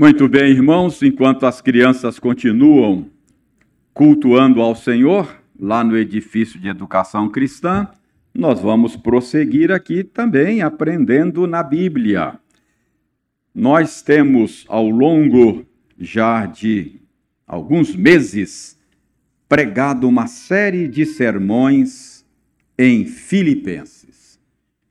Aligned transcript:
Muito 0.00 0.28
bem, 0.28 0.52
irmãos, 0.52 1.02
enquanto 1.02 1.44
as 1.44 1.60
crianças 1.60 2.20
continuam 2.20 3.10
cultuando 3.92 4.62
ao 4.62 4.76
Senhor 4.76 5.42
lá 5.58 5.82
no 5.82 5.96
edifício 5.96 6.60
de 6.60 6.68
educação 6.68 7.28
cristã, 7.28 7.88
nós 8.32 8.60
vamos 8.60 8.96
prosseguir 8.96 9.72
aqui 9.72 10.04
também 10.04 10.62
aprendendo 10.62 11.48
na 11.48 11.64
Bíblia. 11.64 12.38
Nós 13.52 14.00
temos 14.00 14.64
ao 14.68 14.88
longo 14.88 15.66
já 15.98 16.46
de 16.46 17.00
alguns 17.44 17.96
meses 17.96 18.78
pregado 19.48 20.06
uma 20.06 20.28
série 20.28 20.86
de 20.86 21.04
sermões 21.04 22.24
em 22.78 23.04
Filipenses. 23.04 23.97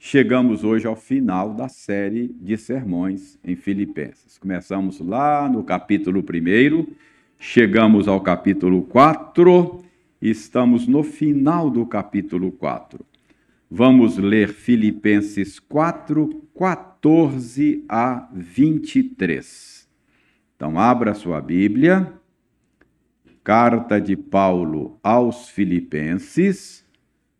Chegamos 0.09 0.63
hoje 0.63 0.87
ao 0.87 0.95
final 0.95 1.53
da 1.53 1.67
série 1.67 2.33
de 2.39 2.55
sermões 2.55 3.37
em 3.43 3.57
Filipenses. 3.57 4.37
Começamos 4.37 5.01
lá 5.01 5.49
no 5.49 5.65
capítulo 5.65 6.21
1, 6.21 6.87
chegamos 7.37 8.07
ao 8.07 8.21
capítulo 8.21 8.83
4, 8.83 9.83
estamos 10.21 10.87
no 10.87 11.03
final 11.03 11.69
do 11.69 11.85
capítulo 11.85 12.53
4. 12.53 13.05
Vamos 13.69 14.17
ler 14.17 14.47
Filipenses 14.47 15.59
4, 15.59 16.41
14 16.57 17.83
a 17.89 18.29
23. 18.31 19.89
Então, 20.55 20.79
abra 20.79 21.13
sua 21.15 21.41
Bíblia, 21.41 22.13
carta 23.43 23.99
de 23.99 24.15
Paulo 24.15 24.97
aos 25.03 25.49
Filipenses, 25.49 26.86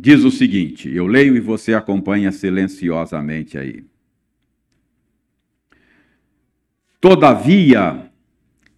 diz 0.00 0.24
o 0.24 0.30
seguinte: 0.30 0.88
eu 0.88 1.06
leio 1.06 1.36
e 1.36 1.40
você 1.40 1.74
acompanha 1.74 2.32
silenciosamente 2.32 3.58
aí. 3.58 3.84
Todavia, 6.98 8.10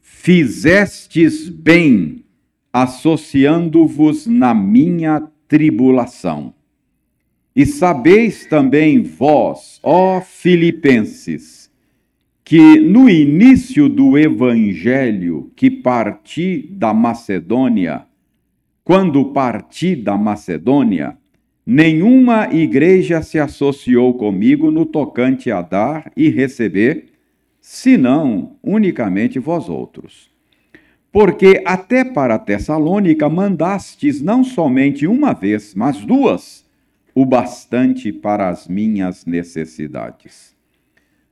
fizestes 0.00 1.48
bem 1.48 2.24
associando-vos 2.72 4.26
na 4.26 4.54
minha 4.54 5.20
tribulação. 5.52 6.54
E 7.54 7.66
sabeis 7.66 8.46
também 8.46 9.02
vós, 9.02 9.78
ó 9.82 10.18
Filipenses, 10.22 11.70
que 12.42 12.80
no 12.80 13.06
início 13.06 13.86
do 13.86 14.16
evangelho 14.16 15.52
que 15.54 15.70
parti 15.70 16.66
da 16.70 16.94
Macedônia, 16.94 18.06
quando 18.82 19.26
parti 19.26 19.94
da 19.94 20.16
Macedônia, 20.16 21.18
nenhuma 21.66 22.48
igreja 22.50 23.20
se 23.20 23.38
associou 23.38 24.14
comigo 24.14 24.70
no 24.70 24.86
tocante 24.86 25.50
a 25.50 25.60
dar 25.60 26.10
e 26.16 26.30
receber, 26.30 27.08
senão 27.60 28.56
unicamente 28.62 29.38
vós 29.38 29.68
outros. 29.68 30.31
Porque 31.12 31.62
até 31.66 32.02
para 32.02 32.38
Tessalônica 32.38 33.28
mandastes 33.28 34.22
não 34.22 34.42
somente 34.42 35.06
uma 35.06 35.34
vez, 35.34 35.74
mas 35.74 35.98
duas, 35.98 36.64
o 37.14 37.26
bastante 37.26 38.10
para 38.10 38.48
as 38.48 38.66
minhas 38.66 39.26
necessidades. 39.26 40.56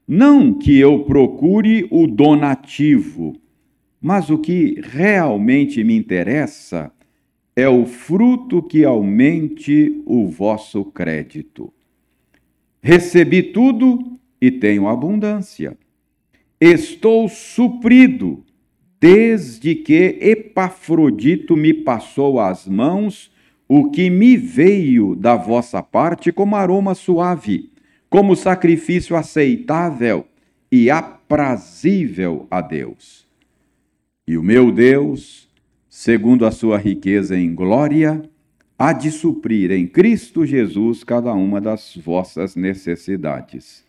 Não 0.06 0.52
que 0.52 0.78
eu 0.78 1.04
procure 1.04 1.88
o 1.90 2.06
donativo, 2.06 3.34
mas 3.98 4.28
o 4.28 4.36
que 4.36 4.78
realmente 4.82 5.82
me 5.82 5.96
interessa 5.96 6.92
é 7.56 7.68
o 7.68 7.86
fruto 7.86 8.62
que 8.62 8.84
aumente 8.84 10.02
o 10.04 10.26
vosso 10.26 10.84
crédito. 10.84 11.72
Recebi 12.82 13.42
tudo 13.42 14.18
e 14.40 14.50
tenho 14.50 14.88
abundância. 14.88 15.76
Estou 16.60 17.28
suprido, 17.28 18.44
desde 19.00 19.74
que 19.74 20.18
Epafrodito 20.20 21.56
me 21.56 21.72
passou 21.72 22.38
às 22.38 22.68
mãos 22.68 23.32
o 23.66 23.90
que 23.90 24.10
me 24.10 24.36
veio 24.36 25.16
da 25.16 25.36
vossa 25.36 25.82
parte 25.82 26.30
como 26.30 26.56
aroma 26.56 26.94
suave, 26.94 27.70
como 28.10 28.36
sacrifício 28.36 29.16
aceitável 29.16 30.26
e 30.70 30.90
aprazível 30.90 32.46
a 32.50 32.60
Deus. 32.60 33.26
E 34.26 34.36
o 34.36 34.42
meu 34.42 34.70
Deus, 34.70 35.48
segundo 35.88 36.44
a 36.44 36.50
sua 36.50 36.76
riqueza 36.76 37.36
em 37.36 37.54
glória, 37.54 38.22
há 38.78 38.92
de 38.92 39.10
suprir 39.10 39.70
em 39.70 39.86
Cristo 39.86 40.44
Jesus 40.44 41.02
cada 41.02 41.32
uma 41.32 41.60
das 41.60 41.96
vossas 41.96 42.54
necessidades. 42.54 43.84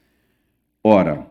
Ora, 0.84 1.28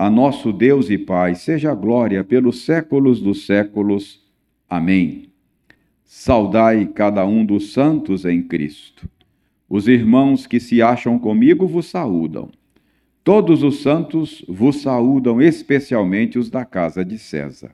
a 0.00 0.08
nosso 0.08 0.50
Deus 0.50 0.88
e 0.88 0.96
Pai 0.96 1.34
seja 1.34 1.74
glória 1.74 2.24
pelos 2.24 2.64
séculos 2.64 3.20
dos 3.20 3.44
séculos. 3.44 4.24
Amém. 4.66 5.28
Saudai 6.02 6.86
cada 6.86 7.26
um 7.26 7.44
dos 7.44 7.74
santos 7.74 8.24
em 8.24 8.42
Cristo. 8.42 9.06
Os 9.68 9.86
irmãos 9.86 10.46
que 10.46 10.58
se 10.58 10.80
acham 10.80 11.18
comigo 11.18 11.66
vos 11.66 11.90
saúdam. 11.90 12.48
Todos 13.22 13.62
os 13.62 13.82
santos 13.82 14.42
vos 14.48 14.80
saúdam, 14.80 15.38
especialmente 15.38 16.38
os 16.38 16.48
da 16.48 16.64
casa 16.64 17.04
de 17.04 17.18
César. 17.18 17.72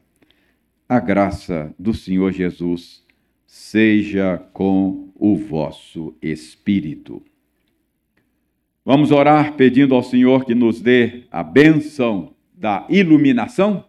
A 0.89 0.99
graça 0.99 1.73
do 1.79 1.95
Senhor 1.95 2.33
Jesus 2.33 3.05
seja 3.47 4.37
com 4.53 5.11
o 5.15 5.37
vosso 5.37 6.13
espírito. 6.21 7.23
Vamos 8.87 9.11
orar 9.11 9.55
pedindo 9.55 9.97
ao 9.97 10.03
Senhor 10.05 10.45
que 10.45 10.55
nos 10.55 10.81
dê 10.81 11.25
a 11.29 11.43
bênção 11.43 12.37
da 12.55 12.87
iluminação? 12.89 13.85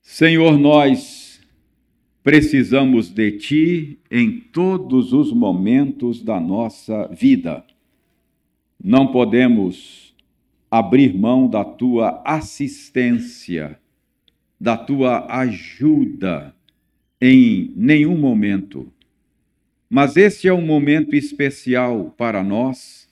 Senhor, 0.00 0.58
nós 0.58 1.38
precisamos 2.22 3.10
de 3.10 3.32
Ti 3.32 3.98
em 4.10 4.40
todos 4.40 5.12
os 5.12 5.30
momentos 5.30 6.22
da 6.22 6.40
nossa 6.40 7.06
vida. 7.08 7.62
Não 8.82 9.08
podemos 9.08 10.14
abrir 10.70 11.12
mão 11.12 11.46
da 11.46 11.66
tua 11.66 12.22
assistência, 12.24 13.78
da 14.58 14.74
tua 14.74 15.26
ajuda 15.30 16.54
em 17.20 17.74
nenhum 17.76 18.16
momento. 18.16 18.90
Mas 19.88 20.16
este 20.16 20.48
é 20.48 20.52
um 20.52 20.60
momento 20.60 21.16
especial 21.16 22.14
para 22.16 22.42
nós, 22.44 23.08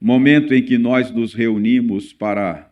momento 0.00 0.52
em 0.52 0.62
que 0.62 0.76
nós 0.76 1.10
nos 1.10 1.32
reunimos 1.32 2.12
para 2.12 2.68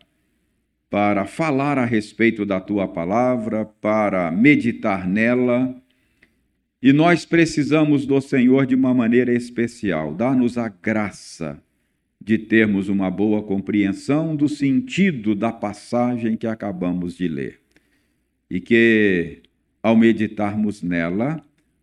para 0.91 1.25
falar 1.25 1.79
a 1.79 1.85
respeito 1.85 2.45
da 2.45 2.61
tua 2.61 2.89
palavra, 2.89 3.65
para 3.65 4.29
meditar 4.33 5.09
nela. 5.09 5.73
E 6.83 6.93
nós 6.93 7.25
precisamos 7.25 8.05
do 8.05 8.21
Senhor 8.21 8.67
de 8.67 8.75
uma 8.75 8.93
maneira 8.93 9.33
especial, 9.33 10.13
dar-nos 10.13 10.59
a 10.59 10.69
graça 10.69 11.63
de 12.21 12.37
termos 12.37 12.89
uma 12.89 13.09
boa 13.09 13.41
compreensão 13.41 14.35
do 14.35 14.49
sentido 14.49 15.37
da 15.37 15.53
passagem 15.53 16.37
que 16.37 16.47
acabamos 16.47 17.17
de 17.17 17.29
ler. 17.29 17.61
E 18.51 18.61
que, 18.61 19.43
ao 19.81 19.97
meditarmos 19.97 20.83
nela, 20.83 21.41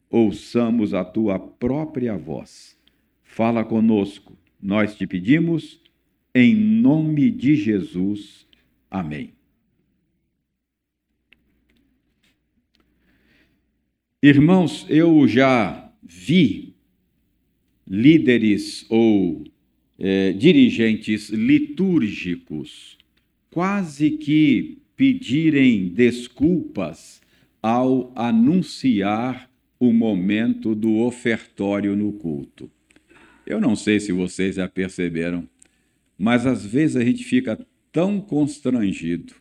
ouçamos 0.09 0.93
a 0.93 1.03
tua 1.03 1.39
própria 1.39 2.17
voz. 2.17 2.77
Fala 3.23 3.63
conosco, 3.63 4.37
nós 4.61 4.95
te 4.95 5.05
pedimos, 5.05 5.79
em 6.33 6.55
nome 6.55 7.29
de 7.31 7.55
Jesus. 7.55 8.47
Amém. 8.89 9.33
Irmãos, 14.21 14.85
eu 14.89 15.27
já 15.27 15.91
vi 16.01 16.73
líderes 17.87 18.85
ou 18.89 19.43
é, 19.99 20.33
dirigentes 20.33 21.29
litúrgicos 21.29 22.97
quase 23.49 24.11
que 24.11 24.79
pedirem 24.95 25.89
desculpas 25.89 27.21
ao 27.61 28.11
anunciar 28.15 29.46
o 29.79 29.93
momento 29.93 30.73
do 30.73 30.97
ofertório 30.97 31.95
no 31.95 32.13
culto. 32.13 32.69
Eu 33.45 33.61
não 33.61 33.75
sei 33.75 33.99
se 33.99 34.11
vocês 34.11 34.55
já 34.55 34.67
perceberam, 34.67 35.47
mas 36.17 36.45
às 36.45 36.65
vezes 36.65 36.95
a 36.95 37.03
gente 37.03 37.23
fica 37.23 37.57
tão 37.91 38.19
constrangido, 38.19 39.33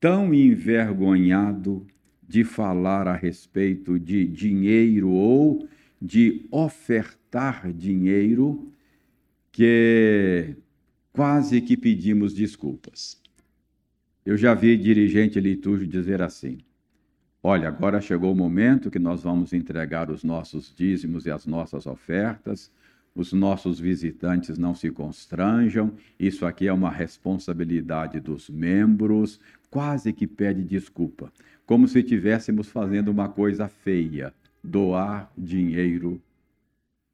tão 0.00 0.34
envergonhado 0.34 1.86
de 2.26 2.44
falar 2.44 3.06
a 3.06 3.14
respeito 3.14 3.98
de 3.98 4.26
dinheiro 4.26 5.10
ou 5.10 5.68
de 6.00 6.46
ofertar 6.50 7.72
dinheiro 7.72 8.72
que 9.52 10.56
quase 11.12 11.60
que 11.60 11.76
pedimos 11.76 12.32
desculpas. 12.32 13.20
Eu 14.24 14.36
já 14.36 14.54
vi 14.54 14.76
dirigente 14.76 15.38
litúrgico 15.38 15.90
dizer 15.90 16.22
assim: 16.22 16.58
Olha, 17.42 17.68
agora 17.68 18.00
chegou 18.00 18.32
o 18.32 18.36
momento 18.36 18.90
que 18.90 19.00
nós 19.00 19.22
vamos 19.22 19.52
entregar 19.52 20.10
os 20.10 20.22
nossos 20.22 20.72
dízimos 20.74 21.26
e 21.26 21.30
as 21.30 21.44
nossas 21.44 21.86
ofertas. 21.86 22.70
Os 23.14 23.32
nossos 23.32 23.78
visitantes 23.78 24.56
não 24.56 24.74
se 24.74 24.90
constranjam, 24.90 25.92
isso 26.18 26.46
aqui 26.46 26.66
é 26.66 26.72
uma 26.72 26.90
responsabilidade 26.90 28.18
dos 28.20 28.48
membros, 28.48 29.38
quase 29.70 30.14
que 30.14 30.26
pede 30.26 30.64
desculpa, 30.64 31.30
como 31.66 31.86
se 31.86 31.98
estivéssemos 31.98 32.68
fazendo 32.68 33.10
uma 33.10 33.28
coisa 33.28 33.68
feia, 33.68 34.32
doar 34.64 35.30
dinheiro 35.36 36.22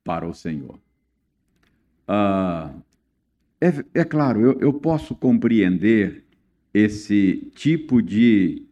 para 0.04 0.24
o 0.24 0.32
Senhor. 0.32 0.78
Ah, 2.06 2.72
é, 3.60 3.72
é, 3.92 4.04
claro, 4.04 4.40
eu, 4.40 4.60
eu 4.60 4.72
posso 4.72 5.16
compreender 5.16 6.24
esse 6.72 7.50
tipo 7.56 8.00
de, 8.00 8.67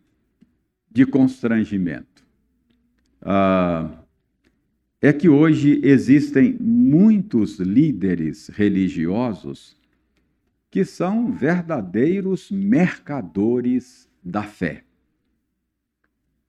de 0.97 1.05
constrangimento. 1.05 2.25
Ah, 3.21 4.03
é 4.99 5.13
que 5.13 5.29
hoje 5.29 5.79
existem 5.85 6.57
muitos 6.59 7.59
líderes 7.59 8.49
religiosos 8.49 9.77
que 10.71 10.87
são 10.87 11.31
verdadeiros 11.31 12.51
mercadores 12.51 14.09
da 14.25 14.43
fé. 14.43 14.85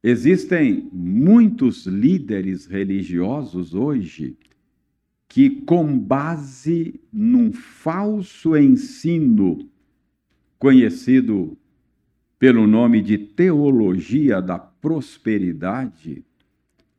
Existem 0.02 0.90
muitos 0.94 1.86
líderes 1.86 2.68
religiosos 2.68 3.74
hoje 3.74 4.38
que, 5.28 5.50
com 5.50 6.00
base 6.00 7.02
num 7.12 7.52
falso 7.52 8.56
ensino 8.56 9.70
conhecido 10.58 11.58
pelo 12.40 12.68
nome 12.68 13.02
de 13.02 13.18
teologia 13.18 14.42
da 14.42 14.60
prosperidade, 14.60 16.24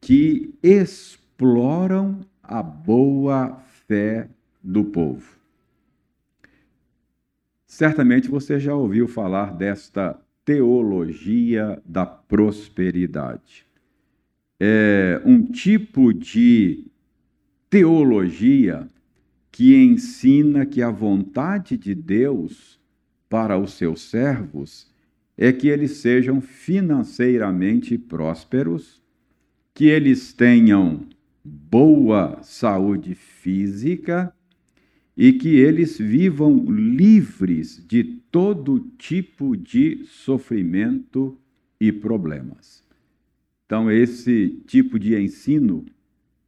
que 0.01 0.55
exploram 0.63 2.21
a 2.43 2.63
boa 2.63 3.61
fé 3.87 4.29
do 4.63 4.85
povo. 4.85 5.39
Certamente 7.67 8.29
você 8.29 8.59
já 8.59 8.75
ouviu 8.75 9.07
falar 9.07 9.55
desta 9.55 10.19
teologia 10.45 11.81
da 11.85 12.05
prosperidade. 12.07 13.67
É 14.59 15.21
um 15.25 15.43
tipo 15.45 16.13
de 16.13 16.85
teologia 17.71 18.89
que 19.53 19.77
ensina 19.77 20.65
que 20.67 20.83
a 20.83 20.91
vontade 20.91 21.77
de 21.77 21.95
Deus 21.95 22.81
para 23.29 23.59
os 23.59 23.75
seus 23.75 24.03
servos 24.03 24.88
é 25.41 25.53
que 25.53 25.69
eles 25.69 25.93
sejam 25.93 26.41
financeiramente 26.41 27.97
prósperos, 27.97 29.01
que 29.73 29.87
eles 29.87 30.33
tenham 30.33 31.07
boa 31.45 32.43
saúde 32.43 33.15
física 33.15 34.35
e 35.17 35.33
que 35.33 35.57
eles 35.57 35.97
vivam 35.97 36.65
livres 36.69 37.81
de 37.87 38.03
todo 38.03 38.81
tipo 38.99 39.57
de 39.57 40.05
sofrimento 40.07 41.39
e 41.81 41.93
problemas. 41.93 42.85
Então, 43.65 43.89
esse 43.89 44.61
tipo 44.67 44.99
de 44.99 45.17
ensino 45.17 45.87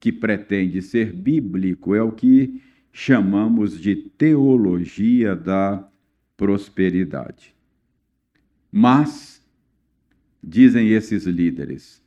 que 0.00 0.10
pretende 0.10 0.82
ser 0.82 1.12
bíblico 1.12 1.94
é 1.94 2.02
o 2.02 2.10
que 2.10 2.60
chamamos 2.92 3.80
de 3.80 3.94
teologia 3.94 5.36
da 5.36 5.88
prosperidade. 6.36 7.59
Mas, 8.72 9.42
dizem 10.42 10.90
esses 10.90 11.24
líderes, 11.24 12.02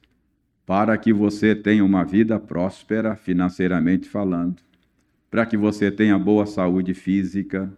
para 0.65 0.97
que 0.97 1.11
você 1.11 1.53
tenha 1.53 1.83
uma 1.83 2.03
vida 2.03 2.39
próspera 2.39 3.15
financeiramente 3.15 4.07
falando, 4.07 4.61
para 5.29 5.45
que 5.45 5.57
você 5.57 5.91
tenha 5.91 6.17
boa 6.17 6.45
saúde 6.45 6.93
física, 6.93 7.71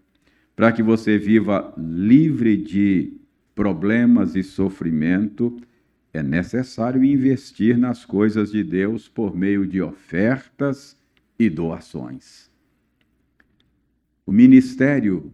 para 0.56 0.72
que 0.72 0.84
você 0.84 1.18
viva 1.18 1.74
livre 1.78 2.56
de 2.56 3.14
problemas 3.56 4.36
e 4.36 4.44
sofrimento, 4.44 5.58
é 6.14 6.22
necessário 6.22 7.04
investir 7.04 7.78
nas 7.78 8.06
coisas 8.06 8.52
de 8.52 8.64
Deus 8.64 9.08
por 9.08 9.36
meio 9.36 9.66
de 9.66 9.82
ofertas 9.82 10.98
e 11.38 11.50
doações. 11.50 12.50
O 14.26 14.32
ministério, 14.32 15.32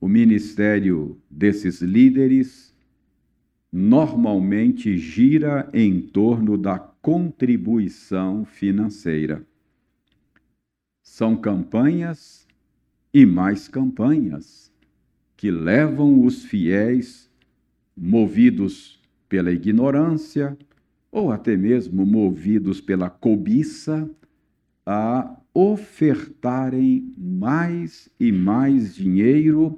o 0.00 0.08
ministério 0.08 1.18
desses 1.30 1.80
líderes 1.80 2.74
normalmente 3.72 4.96
gira 4.96 5.68
em 5.72 6.00
torno 6.00 6.56
da 6.56 6.78
contribuição 6.78 8.44
financeira. 8.44 9.44
São 11.02 11.36
campanhas 11.36 12.46
e 13.12 13.26
mais 13.26 13.68
campanhas 13.68 14.72
que 15.36 15.50
levam 15.50 16.24
os 16.24 16.44
fiéis 16.44 17.30
movidos 17.96 19.00
pela 19.28 19.52
ignorância 19.52 20.56
ou 21.10 21.30
até 21.30 21.56
mesmo 21.56 22.06
movidos 22.06 22.80
pela 22.80 23.10
cobiça 23.10 24.08
a 24.86 25.36
ofertarem 25.54 27.14
mais 27.16 28.10
e 28.18 28.32
mais 28.32 28.94
dinheiro, 28.94 29.76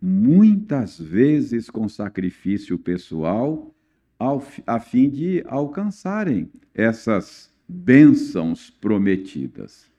muitas 0.00 0.98
vezes 0.98 1.68
com 1.68 1.88
sacrifício 1.88 2.78
pessoal, 2.78 3.74
ao, 4.18 4.42
a 4.66 4.78
fim 4.78 5.10
de 5.10 5.42
alcançarem 5.46 6.48
essas 6.72 7.52
bênçãos 7.68 8.70
prometidas. 8.70 9.90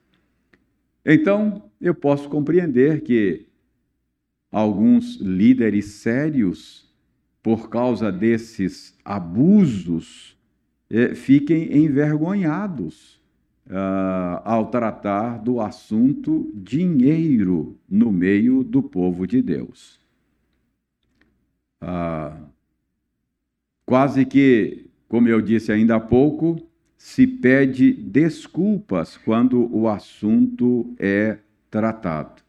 Então, 1.05 1.69
eu 1.79 1.93
posso 1.93 2.29
compreender 2.29 3.01
que 3.01 3.47
alguns 4.51 5.17
líderes 5.17 5.85
sérios 5.85 6.91
por 7.41 7.69
causa 7.69 8.11
desses 8.11 8.95
abusos, 9.03 10.37
é, 10.89 11.15
fiquem 11.15 11.77
envergonhados 11.77 13.20
uh, 13.71 14.41
ao 14.43 14.67
tratar 14.67 15.39
do 15.39 15.59
assunto 15.59 16.51
dinheiro 16.53 17.75
no 17.89 18.11
meio 18.11 18.63
do 18.63 18.83
povo 18.83 19.25
de 19.25 19.41
Deus. 19.41 19.99
Uh, 21.81 22.45
quase 23.85 24.25
que, 24.25 24.85
como 25.07 25.27
eu 25.27 25.41
disse 25.41 25.71
ainda 25.71 25.95
há 25.95 25.99
pouco, 25.99 26.61
se 26.95 27.25
pede 27.25 27.91
desculpas 27.91 29.17
quando 29.17 29.67
o 29.75 29.87
assunto 29.87 30.93
é 30.99 31.39
tratado 31.71 32.43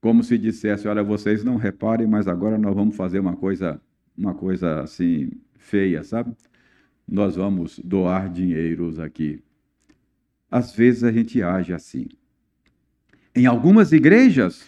como 0.00 0.22
se 0.24 0.38
dissesse, 0.38 0.88
olha, 0.88 1.02
vocês 1.02 1.44
não 1.44 1.56
reparem, 1.56 2.06
mas 2.06 2.26
agora 2.26 2.56
nós 2.56 2.74
vamos 2.74 2.96
fazer 2.96 3.20
uma 3.20 3.36
coisa, 3.36 3.80
uma 4.16 4.34
coisa 4.34 4.80
assim 4.80 5.30
feia, 5.56 6.02
sabe? 6.02 6.34
Nós 7.06 7.36
vamos 7.36 7.78
doar 7.78 8.30
dinheiros 8.30 8.98
aqui. 8.98 9.42
Às 10.50 10.74
vezes 10.74 11.04
a 11.04 11.12
gente 11.12 11.42
age 11.42 11.72
assim. 11.72 12.08
Em 13.34 13.46
algumas 13.46 13.92
igrejas, 13.92 14.66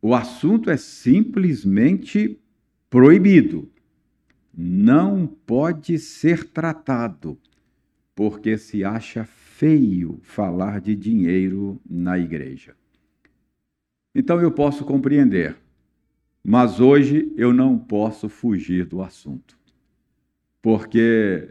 o 0.00 0.14
assunto 0.14 0.68
é 0.68 0.76
simplesmente 0.76 2.38
proibido. 2.90 3.70
Não 4.54 5.26
pode 5.26 5.98
ser 5.98 6.44
tratado, 6.44 7.38
porque 8.14 8.58
se 8.58 8.84
acha 8.84 9.24
feio 9.24 10.20
falar 10.22 10.80
de 10.80 10.94
dinheiro 10.94 11.80
na 11.88 12.18
igreja. 12.18 12.76
Então 14.14 14.42
eu 14.42 14.52
posso 14.52 14.84
compreender, 14.84 15.56
mas 16.44 16.80
hoje 16.80 17.32
eu 17.36 17.52
não 17.52 17.78
posso 17.78 18.28
fugir 18.28 18.84
do 18.84 19.00
assunto, 19.00 19.58
porque 20.60 21.50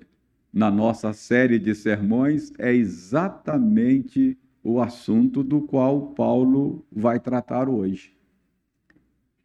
na 0.54 0.70
nossa 0.70 1.14
série 1.14 1.58
de 1.58 1.74
sermões 1.74 2.52
é 2.58 2.74
exatamente 2.74 4.38
o 4.64 4.82
assunto 4.82 5.44
do 5.44 5.62
qual 5.62 6.14
Paulo 6.14 6.86
vai 6.92 7.20
tratar 7.20 7.70
hoje. 7.70 8.14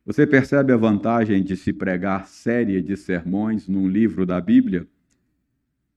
Você 0.04 0.26
percebe 0.26 0.72
a 0.72 0.76
vantagem 0.76 1.42
de 1.42 1.56
se 1.56 1.72
pregar 1.72 2.26
série 2.26 2.80
de 2.80 2.96
sermões 2.96 3.66
num 3.66 3.88
livro 3.88 4.25
da 4.25 4.40
Bíblia? 4.40 4.86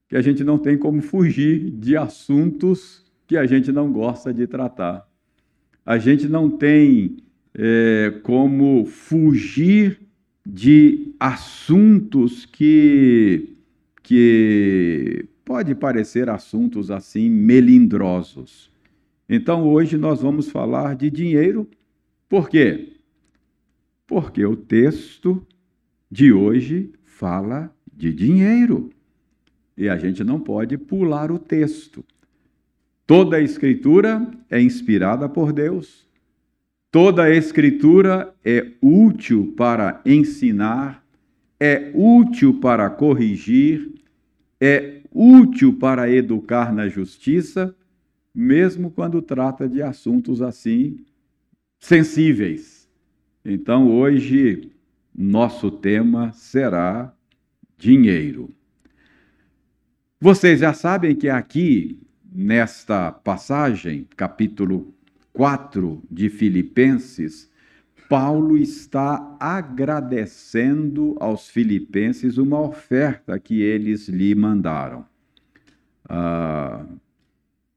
Que 0.08 0.16
a 0.16 0.22
gente 0.22 0.44
não 0.44 0.58
tem 0.58 0.78
como 0.78 1.02
fugir 1.02 1.70
de 1.72 1.96
assuntos 1.96 3.06
que 3.28 3.38
a 3.38 3.46
gente 3.46 3.72
não 3.72 3.92
gosta 3.92 4.34
de 4.34 4.48
tratar 4.48 5.10
a 5.90 5.98
gente 5.98 6.28
não 6.28 6.52
tem 6.52 7.18
é, 7.52 8.14
como 8.22 8.86
fugir 8.86 10.00
de 10.46 11.16
assuntos 11.20 12.46
que, 12.46 13.58
que 14.10 15.28
pode 15.46 15.76
parecer 15.76 16.32
assuntos 16.32 16.90
assim 16.90 17.30
melindrosos. 17.30 18.72
Então 19.30 19.70
hoje 19.70 20.00
nós 20.00 20.24
vamos 20.24 20.50
falar 20.50 20.96
de 20.96 21.12
dinheiro, 21.12 21.70
por 22.28 22.50
quê? 22.50 22.94
Porque 24.08 24.44
o 24.44 24.56
texto 24.56 25.46
de 26.10 26.34
hoje 26.34 26.92
fala 27.04 27.72
de 27.96 28.12
dinheiro. 28.12 28.90
E 29.78 29.88
a 29.88 29.96
gente 29.96 30.24
não 30.24 30.40
pode 30.40 30.76
pular 30.76 31.32
o 31.32 31.38
texto. 31.38 32.04
Toda 33.06 33.38
a 33.38 33.42
Escritura 33.42 34.28
é 34.50 34.60
inspirada 34.60 35.30
por 35.30 35.54
Deus. 35.54 36.08
Toda 36.90 37.26
a 37.26 37.30
Escritura 37.30 38.34
é 38.44 38.72
útil 38.82 39.54
para 39.56 40.02
ensinar, 40.04 41.06
é 41.60 41.92
útil 41.94 42.60
para 42.60 42.90
corrigir, 42.90 43.99
é 44.60 45.02
útil 45.12 45.78
para 45.78 46.12
educar 46.12 46.74
na 46.74 46.88
justiça, 46.88 47.76
mesmo 48.34 48.92
quando 48.92 49.22
trata 49.22 49.68
de 49.68 49.82
assuntos 49.82 50.42
assim 50.42 51.06
sensíveis. 51.80 52.88
Então, 53.44 53.90
hoje, 53.90 54.72
nosso 55.16 55.72
tema 55.72 56.32
será 56.34 57.14
dinheiro. 57.78 58.54
Vocês 60.20 60.60
já 60.60 60.74
sabem 60.74 61.16
que 61.16 61.30
aqui, 61.30 62.00
nesta 62.30 63.12
passagem, 63.12 64.06
capítulo 64.18 64.94
4 65.32 66.04
de 66.12 66.30
Filipenses, 66.30 67.49
Paulo 68.10 68.58
está 68.58 69.38
agradecendo 69.40 71.16
aos 71.20 71.48
filipenses 71.48 72.40
uma 72.40 72.60
oferta 72.60 73.40
que 73.40 73.62
eles 73.62 74.10
lhe 74.10 74.34
mandaram. 74.34 75.06
Ah, 76.10 76.88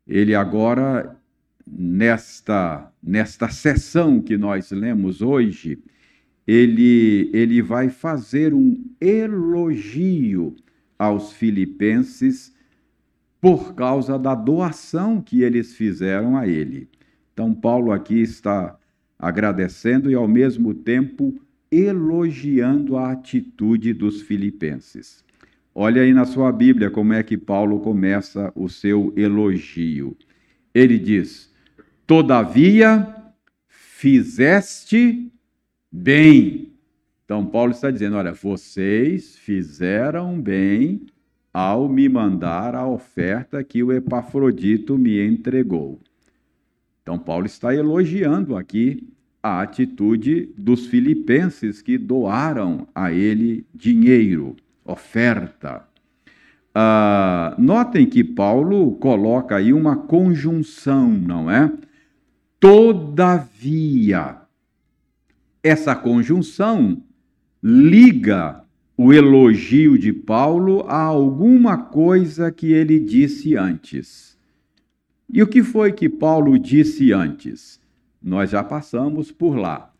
ele 0.09 0.35
agora, 0.35 1.21
nesta, 1.67 2.91
nesta 3.03 3.51
sessão 3.51 4.23
que 4.23 4.39
nós 4.39 4.71
lemos 4.71 5.21
hoje, 5.21 5.79
ele, 6.47 7.31
ele 7.35 7.61
vai 7.61 7.91
fazer 7.91 8.55
um 8.55 8.83
elogio 8.99 10.57
aos 10.99 11.35
filipenses 11.35 12.55
por 13.39 13.75
causa 13.75 14.19
da 14.19 14.35
doação 14.35 15.21
que 15.21 15.43
eles 15.43 15.75
fizeram 15.75 16.39
a 16.39 16.49
ele. 16.49 16.89
Então, 17.35 17.55
Paulo 17.55 17.93
aqui 17.93 18.23
está 18.23 18.79
agradecendo 19.23 20.11
e, 20.11 20.15
ao 20.17 20.27
mesmo 20.27 20.75
tempo, 20.75 21.41
elogiando 21.71 22.97
a 22.97 23.13
atitude 23.13 23.95
dos 23.95 24.21
filipenses. 24.21 25.25
Olha 25.73 26.03
aí 26.03 26.13
na 26.13 26.25
sua 26.25 26.51
Bíblia 26.51 26.91
como 26.91 27.13
é 27.13 27.23
que 27.23 27.39
Paulo 27.39 27.79
começa 27.79 28.53
o 28.57 28.69
seu 28.69 29.13
elogio. 29.17 30.17
Ele 30.75 30.99
diz: 30.99 31.51
Todavia 32.05 33.15
fizeste 33.69 35.33
bem. 35.91 36.73
Então, 37.25 37.47
Paulo 37.47 37.71
está 37.71 37.91
dizendo: 37.91 38.17
olha, 38.17 38.33
vocês 38.33 39.37
fizeram 39.37 40.39
bem 40.39 41.07
ao 41.55 41.89
me 41.89 42.09
mandar 42.09 42.75
a 42.75 42.87
oferta 42.87 43.63
que 43.63 43.83
o 43.83 43.93
Epafrodito 43.93 44.99
me 44.99 45.25
entregou. 45.25 46.01
Então, 47.03 47.19
Paulo 47.19 47.47
está 47.47 47.75
elogiando 47.75 48.57
aqui 48.57 49.09
a 49.43 49.61
atitude 49.61 50.53
dos 50.57 50.87
filipenses 50.87 51.83
que 51.83 51.99
doaram 51.99 52.87
a 52.95 53.13
ele 53.13 53.67
dinheiro, 53.75 54.55
oferta. 54.85 55.87
Ah, 56.75 57.55
notem 57.59 58.07
que 58.07 58.23
Paulo 58.23 58.93
coloca 58.93 59.57
aí 59.57 59.73
uma 59.73 59.97
conjunção, 59.97 61.11
não 61.11 61.51
é? 61.51 61.73
Todavia. 62.61 64.37
Essa 65.63 65.97
conjunção 65.97 67.03
liga 67.63 68.63
o 68.97 69.13
elogio 69.13 69.99
de 69.99 70.13
Paulo 70.13 70.85
a 70.87 71.03
alguma 71.03 71.77
coisa 71.77 72.53
que 72.53 72.73
ele 72.73 73.01
disse 73.01 73.57
antes. 73.57 74.32
E 75.33 75.43
o 75.43 75.47
que 75.47 75.63
foi 75.63 75.93
que 75.93 76.11
Paulo 76.11 76.59
disse 76.59 77.11
antes? 77.11 77.81
Nós 78.23 78.51
já 78.51 78.63
passamos 78.63 79.33
por 79.33 79.57
lá. 79.57 79.91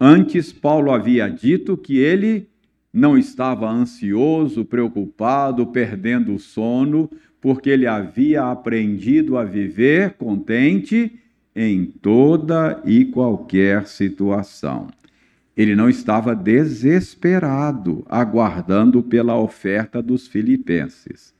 Antes, 0.00 0.50
Paulo 0.50 0.90
havia 0.90 1.28
dito 1.28 1.76
que 1.76 1.98
ele 1.98 2.48
não 2.90 3.18
estava 3.18 3.70
ansioso, 3.70 4.64
preocupado, 4.64 5.66
perdendo 5.66 6.34
o 6.34 6.38
sono, 6.38 7.10
porque 7.42 7.68
ele 7.68 7.86
havia 7.86 8.44
aprendido 8.44 9.36
a 9.36 9.44
viver 9.44 10.14
contente 10.14 11.12
em 11.54 11.84
toda 11.84 12.80
e 12.86 13.04
qualquer 13.04 13.86
situação. 13.86 14.88
Ele 15.54 15.76
não 15.76 15.90
estava 15.90 16.34
desesperado, 16.34 18.02
aguardando 18.08 19.02
pela 19.02 19.38
oferta 19.38 20.00
dos 20.00 20.26
filipenses. 20.26 21.34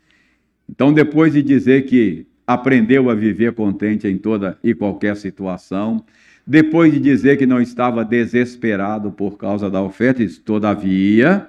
Então, 0.68 0.92
depois 0.92 1.32
de 1.32 1.42
dizer 1.42 1.86
que 1.86 2.26
aprendeu 2.52 3.08
a 3.08 3.14
viver 3.14 3.52
contente 3.52 4.08
em 4.08 4.18
toda 4.18 4.58
e 4.64 4.74
qualquer 4.74 5.14
situação, 5.14 6.04
depois 6.44 6.92
de 6.92 6.98
dizer 6.98 7.36
que 7.36 7.46
não 7.46 7.60
estava 7.60 8.04
desesperado 8.04 9.12
por 9.12 9.38
causa 9.38 9.70
da 9.70 9.80
oferta, 9.80 10.24
diz, 10.24 10.36
todavia, 10.36 11.46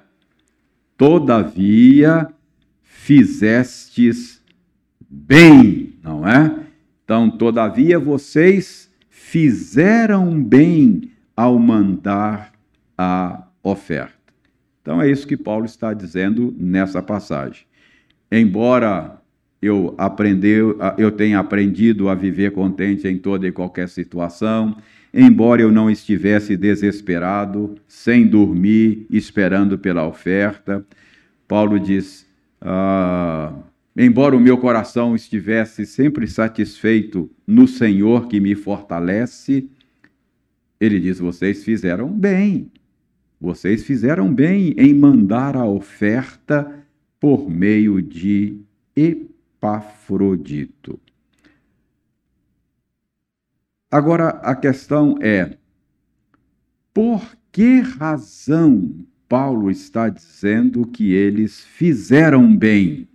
todavia 0.96 2.28
fizestes 2.84 4.40
bem, 5.10 5.94
não 6.04 6.28
é? 6.28 6.60
Então, 7.04 7.28
todavia 7.28 7.98
vocês 7.98 8.88
fizeram 9.10 10.40
bem 10.40 11.10
ao 11.34 11.58
mandar 11.58 12.52
a 12.96 13.48
oferta. 13.60 14.12
Então 14.80 15.02
é 15.02 15.10
isso 15.10 15.26
que 15.26 15.36
Paulo 15.36 15.64
está 15.64 15.92
dizendo 15.94 16.54
nessa 16.56 17.02
passagem. 17.02 17.64
Embora 18.30 19.21
eu 19.62 19.94
aprendeu, 19.96 20.76
eu 20.98 21.12
tenha 21.12 21.38
aprendido 21.38 22.08
a 22.08 22.16
viver 22.16 22.50
contente 22.50 23.06
em 23.06 23.16
toda 23.16 23.46
e 23.46 23.52
qualquer 23.52 23.88
situação, 23.88 24.76
embora 25.14 25.62
eu 25.62 25.70
não 25.70 25.88
estivesse 25.88 26.56
desesperado, 26.56 27.76
sem 27.86 28.26
dormir, 28.26 29.06
esperando 29.08 29.78
pela 29.78 30.04
oferta. 30.04 30.84
Paulo 31.46 31.78
diz: 31.78 32.26
ah, 32.60 33.54
embora 33.96 34.36
o 34.36 34.40
meu 34.40 34.58
coração 34.58 35.14
estivesse 35.14 35.86
sempre 35.86 36.26
satisfeito 36.26 37.30
no 37.46 37.68
Senhor 37.68 38.26
que 38.26 38.40
me 38.40 38.56
fortalece, 38.56 39.68
ele 40.80 40.98
diz: 40.98 41.20
vocês 41.20 41.62
fizeram 41.62 42.08
bem. 42.08 42.68
Vocês 43.40 43.84
fizeram 43.84 44.32
bem 44.32 44.74
em 44.76 44.92
mandar 44.92 45.56
a 45.56 45.64
oferta 45.64 46.84
por 47.20 47.48
meio 47.48 48.02
de 48.02 48.60
Epafrodito. 49.62 50.98
Agora 53.88 54.30
a 54.42 54.56
questão 54.56 55.16
é: 55.20 55.56
por 56.92 57.22
que 57.52 57.78
razão 57.78 59.06
Paulo 59.28 59.70
está 59.70 60.08
dizendo 60.08 60.84
que 60.84 61.12
eles 61.12 61.60
fizeram 61.60 62.56
bem? 62.56 63.08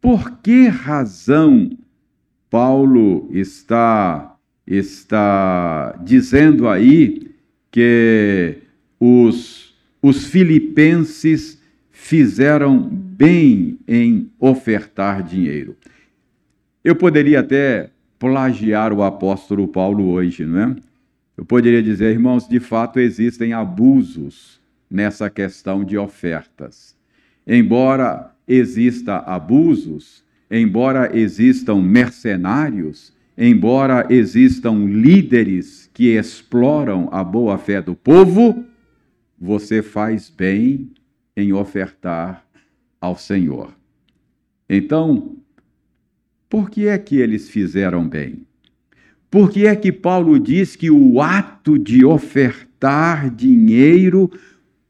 Por 0.00 0.38
que 0.38 0.66
razão 0.66 1.70
Paulo 2.50 3.28
está 3.30 4.28
está 4.66 5.98
dizendo 6.04 6.68
aí 6.68 7.32
que 7.70 8.58
os, 8.98 9.74
os 10.00 10.24
filipenses 10.26 11.60
fizeram 11.90 13.11
bem 13.22 13.78
em 13.86 14.32
ofertar 14.40 15.22
dinheiro. 15.22 15.76
Eu 16.82 16.96
poderia 16.96 17.38
até 17.38 17.90
plagiar 18.18 18.92
o 18.92 19.00
apóstolo 19.00 19.68
Paulo 19.68 20.08
hoje, 20.08 20.44
não 20.44 20.58
é? 20.60 20.76
Eu 21.36 21.44
poderia 21.44 21.80
dizer, 21.80 22.10
irmãos, 22.10 22.48
de 22.48 22.58
fato 22.58 22.98
existem 22.98 23.52
abusos 23.52 24.60
nessa 24.90 25.30
questão 25.30 25.84
de 25.84 25.96
ofertas. 25.96 26.96
Embora 27.46 28.34
exista 28.46 29.18
abusos, 29.18 30.24
embora 30.50 31.16
existam 31.16 31.76
mercenários, 31.76 33.12
embora 33.38 34.04
existam 34.10 34.84
líderes 34.84 35.88
que 35.94 36.16
exploram 36.16 37.08
a 37.12 37.22
boa 37.22 37.56
fé 37.56 37.80
do 37.80 37.94
povo, 37.94 38.64
você 39.38 39.80
faz 39.80 40.28
bem 40.28 40.90
em 41.36 41.52
ofertar 41.52 42.44
ao 43.02 43.18
Senhor. 43.18 43.74
Então, 44.70 45.36
por 46.48 46.70
que 46.70 46.86
é 46.86 46.96
que 46.96 47.16
eles 47.16 47.50
fizeram 47.50 48.08
bem? 48.08 48.46
Por 49.28 49.50
que 49.50 49.66
é 49.66 49.74
que 49.74 49.90
Paulo 49.90 50.38
diz 50.38 50.76
que 50.76 50.90
o 50.90 51.20
ato 51.20 51.78
de 51.78 52.04
ofertar 52.04 53.28
dinheiro 53.28 54.30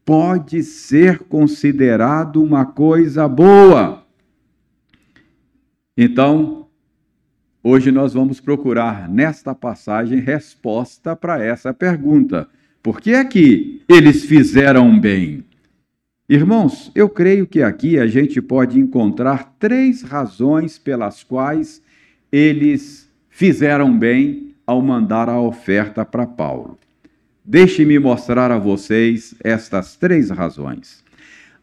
pode 0.05 0.61
ser 0.61 1.19
considerado 1.19 2.43
uma 2.43 2.65
coisa 2.65 3.27
boa? 3.27 4.05
Então, 5.97 6.67
hoje 7.63 7.91
nós 7.91 8.13
vamos 8.13 8.39
procurar 8.39 9.09
nesta 9.09 9.55
passagem 9.55 10.19
resposta 10.19 11.15
para 11.15 11.43
essa 11.43 11.73
pergunta. 11.73 12.47
Por 12.81 12.99
que 12.99 13.11
é 13.11 13.23
que 13.23 13.81
eles 13.87 14.25
fizeram 14.25 14.99
bem? 14.99 15.45
Irmãos, 16.29 16.89
eu 16.95 17.09
creio 17.09 17.45
que 17.45 17.61
aqui 17.61 17.99
a 17.99 18.07
gente 18.07 18.41
pode 18.41 18.79
encontrar 18.79 19.55
três 19.59 20.01
razões 20.01 20.79
pelas 20.79 21.21
quais 21.21 21.81
eles 22.31 23.11
fizeram 23.29 23.97
bem 23.97 24.55
ao 24.65 24.81
mandar 24.81 25.27
a 25.27 25.37
oferta 25.37 26.05
para 26.05 26.25
Paulo. 26.25 26.79
Deixe-me 27.43 27.99
mostrar 27.99 28.51
a 28.51 28.57
vocês 28.57 29.35
estas 29.43 29.97
três 29.97 30.29
razões. 30.29 31.03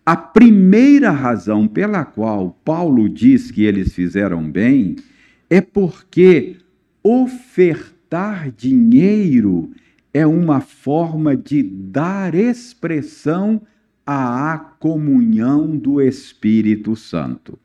A 0.05 0.15
primeira 0.15 1.11
razão 1.11 1.67
pela 1.67 2.05
qual 2.05 2.51
Paulo 2.63 3.09
diz 3.09 3.51
que 3.51 3.65
eles 3.65 3.95
fizeram 3.95 4.43
bem 4.51 4.97
é 5.49 5.63
porque 5.63 6.57
ofertar 7.03 8.51
dinheiro 8.51 9.71
é 10.13 10.27
uma 10.27 10.61
forma 10.61 11.35
de 11.35 11.63
dar 11.63 12.35
expressão 12.35 13.63
à 14.07 14.59
comunhão 14.79 15.77
do 15.77 16.01
Espírito 16.01 16.97
Santo. 16.97 17.59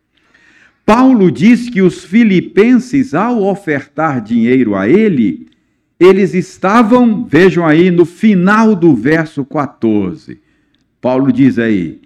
Paulo 0.85 1.31
diz 1.31 1.69
que 1.69 1.81
os 1.81 2.03
filipenses, 2.03 3.13
ao 3.13 3.43
ofertar 3.43 4.21
dinheiro 4.21 4.75
a 4.75 4.87
ele, 4.87 5.47
eles 5.99 6.33
estavam, 6.33 7.25
vejam 7.25 7.65
aí, 7.65 7.89
no 7.89 8.05
final 8.05 8.75
do 8.75 8.95
verso 8.95 9.43
14. 9.43 10.39
Paulo 11.01 11.31
diz 11.31 11.57
aí: 11.57 11.99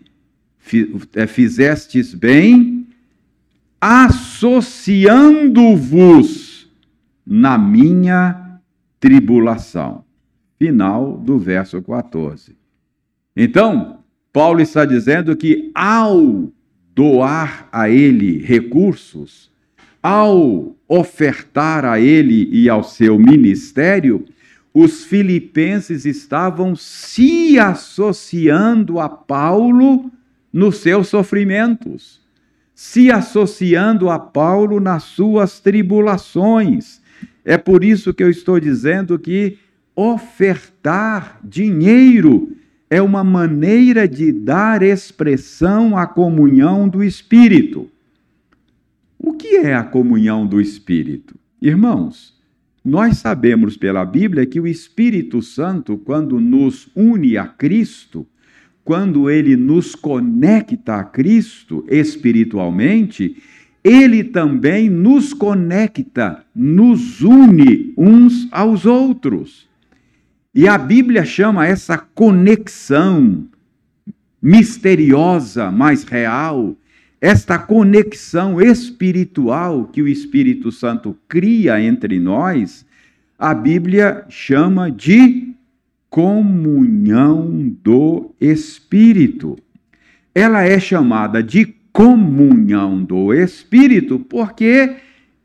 é, 1.13 1.27
fizestes 1.27 2.13
bem, 2.13 2.87
associando-vos 3.81 6.69
na 7.25 7.57
minha 7.57 8.59
tribulação. 8.99 10.05
Final 10.57 11.17
do 11.17 11.39
verso 11.39 11.81
14. 11.81 12.55
Então, 13.35 13.98
Paulo 14.31 14.61
está 14.61 14.85
dizendo 14.85 15.35
que 15.35 15.71
ao 15.73 16.49
doar 16.95 17.67
a 17.71 17.89
ele 17.89 18.37
recursos, 18.39 19.49
ao 20.01 20.75
ofertar 20.87 21.83
a 21.85 21.99
ele 21.99 22.47
e 22.51 22.69
ao 22.69 22.83
seu 22.83 23.17
ministério, 23.17 24.25
os 24.73 25.03
filipenses 25.03 26.05
estavam 26.05 26.75
se 26.75 27.57
associando 27.57 28.99
a 28.99 29.09
Paulo 29.09 30.11
nos 30.53 30.77
seus 30.77 31.07
sofrimentos, 31.07 32.21
se 32.75 33.11
associando 33.11 34.09
a 34.09 34.19
Paulo 34.19 34.79
nas 34.79 35.03
suas 35.03 35.59
tribulações. 35.59 37.01
É 37.43 37.57
por 37.57 37.83
isso 37.83 38.13
que 38.13 38.23
eu 38.23 38.29
estou 38.29 38.59
dizendo 38.59 39.17
que 39.17 39.57
ofertar 39.95 41.39
dinheiro 41.43 42.55
é 42.89 43.01
uma 43.01 43.23
maneira 43.23 44.07
de 44.07 44.31
dar 44.31 44.81
expressão 44.81 45.95
à 45.95 46.07
comunhão 46.07 46.89
do 46.89 47.03
Espírito. 47.03 47.87
O 49.17 49.33
que 49.33 49.57
é 49.57 49.75
a 49.75 49.83
comunhão 49.83 50.47
do 50.47 50.59
Espírito? 50.59 51.35
Irmãos, 51.61 52.35
nós 52.83 53.17
sabemos 53.17 53.77
pela 53.77 54.03
Bíblia 54.03 54.45
que 54.45 54.59
o 54.59 54.65
Espírito 54.65 55.41
Santo, 55.41 55.97
quando 55.97 56.39
nos 56.39 56.89
une 56.95 57.37
a 57.37 57.45
Cristo, 57.45 58.25
quando 58.83 59.29
ele 59.29 59.55
nos 59.55 59.93
conecta 59.93 60.95
a 60.95 61.03
Cristo 61.03 61.85
espiritualmente, 61.87 63.37
ele 63.83 64.23
também 64.23 64.89
nos 64.89 65.33
conecta, 65.33 66.43
nos 66.55 67.21
une 67.21 67.93
uns 67.95 68.47
aos 68.51 68.87
outros. 68.87 69.68
E 70.53 70.67
a 70.67 70.79
Bíblia 70.79 71.23
chama 71.23 71.67
essa 71.67 71.95
conexão 71.95 73.47
misteriosa, 74.41 75.69
mas 75.69 76.03
real, 76.03 76.75
esta 77.21 77.59
conexão 77.59 78.59
espiritual 78.59 79.85
que 79.85 80.01
o 80.01 80.07
Espírito 80.07 80.71
Santo 80.71 81.15
cria 81.27 81.79
entre 81.79 82.19
nós, 82.19 82.83
a 83.37 83.53
Bíblia 83.53 84.25
chama 84.27 84.89
de 84.89 85.53
comunhão 86.09 87.75
do 87.83 88.31
Espírito. 88.41 89.55
Ela 90.33 90.63
é 90.63 90.79
chamada 90.79 91.43
de 91.43 91.75
comunhão 91.93 93.03
do 93.03 93.31
Espírito 93.33 94.17
porque 94.17 94.95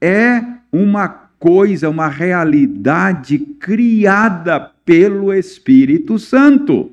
é 0.01 0.43
uma 0.73 1.09
coisa, 1.09 1.91
uma 1.91 2.09
realidade 2.09 3.39
criada 3.39 4.74
pelo 4.85 5.33
Espírito 5.33 6.19
Santo. 6.19 6.93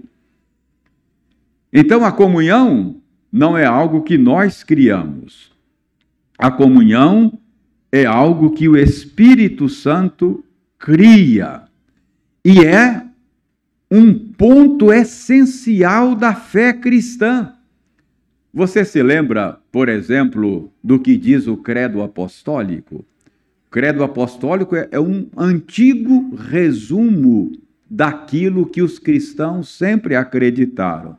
Então 1.71 2.06
a 2.06 2.12
comunhão 2.12 3.01
não 3.32 3.58
é 3.58 3.65
algo 3.65 4.04
que 4.04 4.17
nós 4.17 4.63
criamos. 4.63 5.51
A 6.38 6.51
comunhão 6.51 7.38
é 7.91 8.06
algo 8.06 8.51
que 8.51 8.67
o 8.67 8.77
Espírito 8.77 9.69
Santo 9.69 10.43
cria. 10.77 11.63
E 12.43 12.60
é 12.65 13.06
um 13.89 14.13
ponto 14.13 14.91
essencial 14.91 16.15
da 16.15 16.34
fé 16.34 16.73
cristã. 16.73 17.54
Você 18.54 18.84
se 18.84 19.01
lembra, 19.01 19.60
por 19.71 19.88
exemplo, 19.88 20.71
do 20.84 20.99
que 20.99 21.15
diz 21.15 21.47
o 21.47 21.56
credo 21.56 22.01
apostólico? 22.01 23.06
O 23.67 23.69
credo 23.69 24.04
apostólico 24.04 24.75
é, 24.75 24.89
é 24.91 24.99
um 24.99 25.27
antigo 25.38 26.36
resumo 26.36 27.51
daquilo 27.93 28.65
que 28.65 28.82
os 28.82 28.97
cristãos 28.97 29.67
sempre 29.67 30.15
acreditaram. 30.15 31.17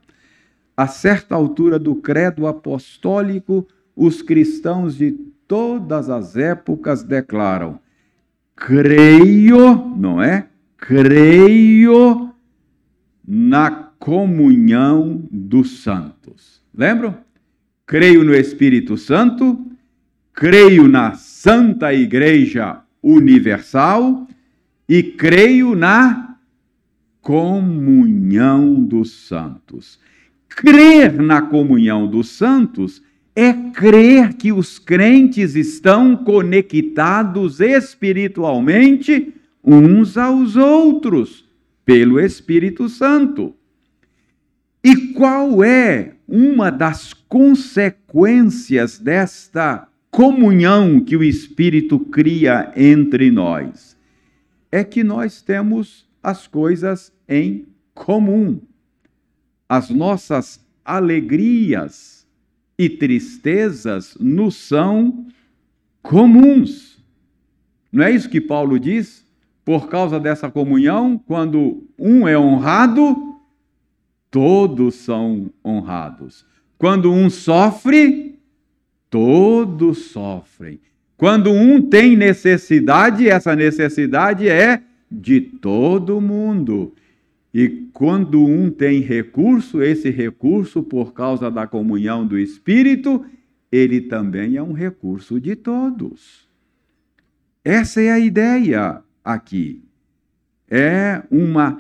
A 0.75 0.87
certa 0.87 1.35
altura 1.35 1.79
do 1.79 1.97
credo 1.97 2.47
apostólico, 2.47 3.69
os 3.95 4.23
cristãos 4.23 4.97
de 4.97 5.13
todas 5.47 6.09
as 6.09 6.35
épocas 6.35 7.03
declaram: 7.03 7.79
creio, 8.57 9.95
não 9.99 10.23
é? 10.23 10.49
Creio 10.79 12.31
na 13.29 13.71
comunhão 13.99 15.29
dos 15.31 15.83
santos. 15.83 16.63
Lembram? 16.75 17.19
Creio 17.85 18.25
no 18.25 18.35
Espírito 18.35 18.97
Santo, 18.97 19.63
creio 20.33 20.89
na 20.89 21.13
Santa 21.13 21.93
Igreja 21.93 22.81
Universal 23.03 24.27
e 24.89 25.03
creio 25.03 25.75
na 25.75 26.32
comunhão 27.23 28.75
dos 28.83 29.13
santos. 29.29 29.99
Crer 30.49 31.15
na 31.23 31.41
comunhão 31.41 32.07
dos 32.07 32.29
santos 32.29 33.03
é 33.35 33.53
crer 33.53 34.35
que 34.35 34.53
os 34.53 34.79
crentes 34.79 35.55
estão 35.55 36.15
conectados 36.17 37.61
espiritualmente 37.61 39.33
uns 39.65 40.19
aos 40.19 40.57
outros 40.57 41.49
pelo 41.87 42.21
Espírito 42.21 42.89
Santo. 42.89 43.55
E 44.85 45.13
qual 45.15 45.63
é 45.63 46.15
uma 46.29 46.71
das 46.71 47.15
consequências 47.15 48.99
desta 48.99 49.89
comunhão 50.11 51.01
que 51.01 51.17
o 51.17 51.23
Espírito 51.23 51.99
cria 51.99 52.73
entre 52.77 53.31
nós? 53.31 53.97
É 54.71 54.83
que 54.83 55.05
nós 55.05 55.41
temos 55.41 56.05
as 56.23 56.47
coisas 56.47 57.13
em 57.29 57.67
comum. 57.95 58.61
As 59.69 59.91
nossas 59.91 60.65
alegrias 60.85 62.27
e 62.79 62.89
tristezas 62.89 64.17
nos 64.21 64.57
são 64.57 65.27
comuns. 66.03 67.03
Não 67.91 68.05
é 68.05 68.11
isso 68.11 68.29
que 68.29 68.41
Paulo 68.41 68.79
diz? 68.79 69.25
Por 69.65 69.89
causa 69.89 70.19
dessa 70.19 70.51
comunhão, 70.51 71.17
quando 71.27 71.87
um 71.99 72.27
é 72.27 72.39
honrado, 72.39 73.39
todos 74.31 74.97
são 74.97 75.51
honrados. 75.65 76.45
Quando 76.77 77.13
um 77.13 77.31
sofre, 77.31 78.41
todos 79.09 80.07
sofrem. 80.07 80.81
Quando 81.17 81.53
um 81.53 81.81
tem 81.81 82.17
necessidade, 82.17 83.29
essa 83.29 83.55
necessidade 83.55 84.49
é 84.49 84.83
de 85.13 85.41
todo 85.41 86.21
mundo. 86.21 86.95
E 87.53 87.89
quando 87.93 88.45
um 88.45 88.71
tem 88.71 89.01
recurso, 89.01 89.83
esse 89.83 90.09
recurso, 90.11 90.83
por 90.83 91.13
causa 91.13 91.51
da 91.51 91.67
comunhão 91.67 92.27
do 92.27 92.39
Espírito, 92.39 93.25
ele 93.71 94.01
também 94.01 94.57
é 94.57 94.63
um 94.63 94.73
recurso 94.73 95.39
de 95.39 95.55
todos. 95.55 96.49
Essa 97.65 98.01
é 98.01 98.11
a 98.11 98.19
ideia 98.19 99.03
aqui. 99.23 99.83
É 100.69 101.23
uma 101.31 101.79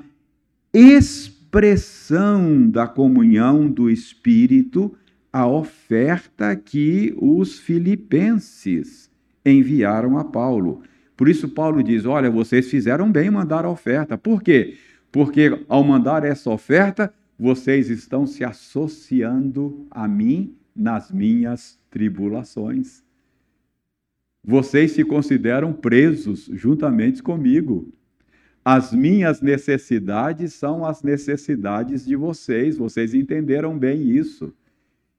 expressão 0.72 2.68
da 2.68 2.86
comunhão 2.86 3.66
do 3.68 3.90
Espírito 3.90 4.94
a 5.32 5.46
oferta 5.46 6.54
que 6.54 7.14
os 7.16 7.58
filipenses 7.58 9.10
enviaram 9.44 10.18
a 10.18 10.24
Paulo. 10.24 10.82
Por 11.16 11.28
isso, 11.28 11.48
Paulo 11.48 11.82
diz: 11.82 12.04
Olha, 12.04 12.30
vocês 12.30 12.68
fizeram 12.68 13.10
bem 13.10 13.30
mandar 13.30 13.64
a 13.64 13.70
oferta. 13.70 14.16
Por 14.16 14.42
quê? 14.42 14.76
Porque 15.10 15.64
ao 15.68 15.84
mandar 15.84 16.24
essa 16.24 16.50
oferta, 16.50 17.12
vocês 17.38 17.90
estão 17.90 18.26
se 18.26 18.44
associando 18.44 19.86
a 19.90 20.08
mim 20.08 20.56
nas 20.74 21.10
minhas 21.10 21.78
tribulações. 21.90 23.02
Vocês 24.44 24.92
se 24.92 25.04
consideram 25.04 25.72
presos 25.72 26.50
juntamente 26.52 27.22
comigo. 27.22 27.92
As 28.64 28.92
minhas 28.92 29.40
necessidades 29.40 30.54
são 30.54 30.84
as 30.84 31.02
necessidades 31.02 32.04
de 32.06 32.16
vocês. 32.16 32.76
Vocês 32.76 33.12
entenderam 33.12 33.78
bem 33.78 34.02
isso. 34.02 34.52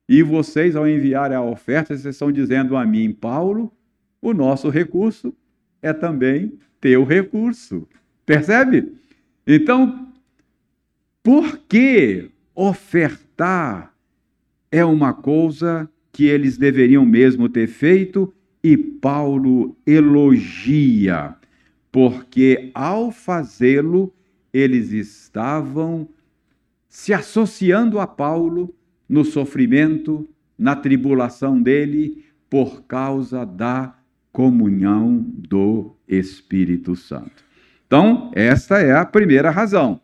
E 0.08 0.22
vocês, 0.22 0.76
ao 0.76 0.88
enviarem 0.88 1.36
a 1.36 1.42
oferta, 1.42 1.96
vocês 1.96 2.14
estão 2.14 2.30
dizendo 2.30 2.76
a 2.76 2.84
mim, 2.84 3.12
Paulo, 3.12 3.72
o 4.20 4.34
nosso 4.34 4.68
recurso 4.68 5.34
é 5.84 5.92
também 5.92 6.58
teu 6.80 7.04
recurso. 7.04 7.86
Percebe? 8.24 8.94
Então, 9.46 10.08
por 11.22 11.58
que 11.68 12.30
ofertar 12.54 13.94
é 14.72 14.82
uma 14.82 15.12
coisa 15.12 15.88
que 16.10 16.24
eles 16.24 16.56
deveriam 16.56 17.04
mesmo 17.04 17.50
ter 17.50 17.66
feito 17.66 18.32
e 18.62 18.78
Paulo 18.78 19.76
elogia, 19.86 21.34
porque 21.92 22.70
ao 22.72 23.10
fazê-lo, 23.10 24.10
eles 24.52 24.90
estavam 24.90 26.08
se 26.88 27.12
associando 27.12 27.98
a 28.00 28.06
Paulo 28.06 28.74
no 29.06 29.22
sofrimento, 29.22 30.26
na 30.56 30.74
tribulação 30.74 31.60
dele, 31.60 32.24
por 32.48 32.84
causa 32.84 33.44
da 33.44 33.94
comunhão 34.34 35.24
do 35.24 35.94
Espírito 36.08 36.96
Santo. 36.96 37.44
Então, 37.86 38.32
esta 38.34 38.80
é 38.80 38.92
a 38.92 39.04
primeira 39.04 39.48
razão. 39.48 40.00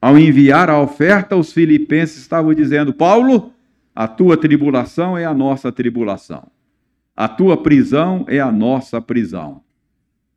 Ao 0.00 0.16
enviar 0.16 0.70
a 0.70 0.80
oferta, 0.80 1.34
os 1.34 1.52
filipenses 1.52 2.18
estavam 2.18 2.54
dizendo: 2.54 2.94
Paulo, 2.94 3.52
a 3.92 4.06
tua 4.06 4.36
tribulação 4.36 5.18
é 5.18 5.24
a 5.24 5.34
nossa 5.34 5.72
tribulação. 5.72 6.46
A 7.16 7.26
tua 7.26 7.60
prisão 7.60 8.24
é 8.28 8.38
a 8.38 8.52
nossa 8.52 9.00
prisão. 9.00 9.60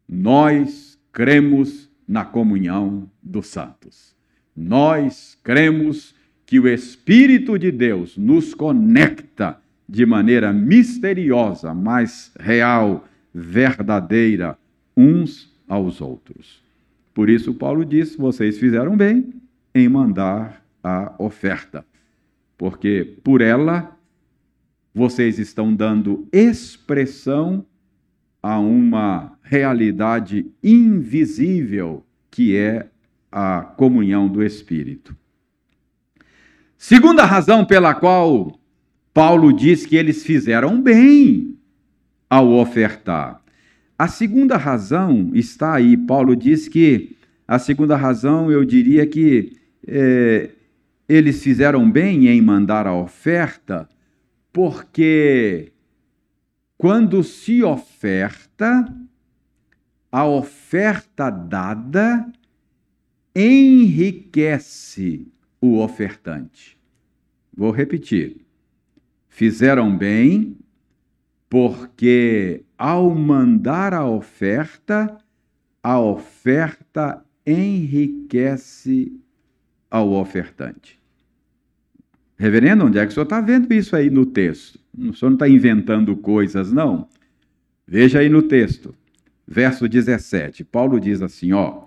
Nós 0.10 1.00
cremos 1.12 1.88
na 2.08 2.26
comunhão 2.26 3.08
dos 3.22 3.48
santos. 3.48 4.16
Nós 4.56 5.38
cremos 5.44 6.16
que 6.44 6.60
o 6.60 6.68
Espírito 6.68 7.60
de 7.60 7.72
Deus 7.72 8.18
nos 8.18 8.56
conecta 8.56 9.60
de 9.88 10.08
maneira 10.08 10.52
misteriosa, 10.52 11.74
mas 11.74 12.32
real, 12.40 13.06
verdadeira, 13.38 14.58
uns 14.96 15.56
aos 15.68 16.02
outros. 16.02 16.64
Por 17.14 17.30
isso, 17.30 17.54
Paulo 17.54 17.86
diz: 17.86 18.16
vocês 18.16 18.58
fizeram 18.58 18.98
bem 18.98 19.32
em 19.76 19.88
mandar 19.88 20.66
a 20.84 21.14
oferta, 21.20 21.86
porque 22.58 23.18
por 23.24 23.42
ela 23.42 23.96
vocês 24.94 25.38
estão 25.38 25.74
dando 25.74 26.28
expressão 26.32 27.64
a 28.42 28.58
uma 28.58 29.38
realidade 29.44 30.48
invisível 30.64 32.04
que 32.32 32.56
é 32.56 32.88
a 33.32 33.62
comunhão 33.62 34.28
do 34.28 34.44
Espírito. 34.44 35.16
Segunda 36.76 37.26
razão 37.26 37.66
pela 37.66 37.94
qual 37.94 38.60
Paulo 39.14 39.54
diz 39.54 39.86
que 39.86 39.96
eles 39.96 40.24
fizeram 40.24 40.82
bem 40.82 41.57
ao 42.30 42.52
ofertar. 42.54 43.42
A 43.98 44.08
segunda 44.08 44.58
razão 44.58 45.32
está 45.34 45.76
aí. 45.76 45.98
Paulo 45.98 46.36
diz 46.36 46.68
que 46.68 47.16
a 47.48 47.58
segunda 47.58 47.96
razão, 47.96 48.52
eu 48.52 48.64
diria 48.66 49.08
que 49.08 49.58
é, 49.88 50.52
eles 51.08 51.42
fizeram 51.42 51.90
bem 51.90 52.28
em 52.28 52.42
mandar 52.42 52.86
a 52.86 52.94
oferta 52.94 53.88
porque 54.52 55.72
quando 56.78 57.24
se 57.24 57.64
oferta, 57.64 58.86
a 60.12 60.26
oferta 60.26 61.30
dada 61.30 62.32
enriquece 63.36 65.28
o 65.62 65.80
ofertante. 65.80 66.78
Vou 67.56 67.72
repetir. 67.72 68.38
Fizeram 69.28 69.96
bem, 69.96 70.58
porque 71.50 72.64
ao 72.78 73.14
mandar 73.14 73.94
a 73.94 74.06
oferta, 74.06 75.18
a 75.82 76.00
oferta 76.00 77.24
enriquece 77.46 79.12
ao 79.90 80.12
ofertante. 80.12 81.00
Reverendo, 82.38 82.86
onde 82.86 83.00
é 83.00 83.06
que 83.06 83.12
o 83.12 83.14
senhor 83.14 83.24
está 83.24 83.42
vendo 83.42 83.74
isso 83.74 83.96
aí 83.96 84.10
no 84.10 84.26
texto? 84.26 84.80
O 84.96 85.14
senhor 85.14 85.30
não 85.30 85.36
está 85.36 85.48
inventando 85.48 86.16
coisas, 86.16 86.72
não. 86.72 87.08
Veja 87.88 88.20
aí 88.20 88.30
no 88.30 88.44
texto, 88.44 88.94
verso 89.48 89.88
17. 89.88 90.64
Paulo 90.66 91.00
diz 91.00 91.22
assim: 91.22 91.54
ó. 91.54 91.86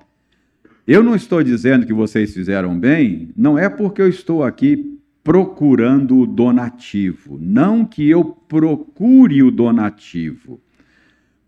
Eu 0.86 1.04
não 1.04 1.14
estou 1.14 1.40
dizendo 1.42 1.86
que 1.86 1.92
vocês 1.92 2.34
fizeram 2.34 2.76
bem, 2.76 3.30
não 3.36 3.56
é 3.56 3.68
porque 3.68 4.02
eu 4.02 4.08
estou 4.08 4.42
aqui 4.42 4.99
procurando 5.22 6.18
o 6.18 6.26
donativo. 6.26 7.38
Não 7.40 7.84
que 7.84 8.08
eu 8.08 8.24
procure 8.24 9.42
o 9.42 9.50
donativo. 9.50 10.60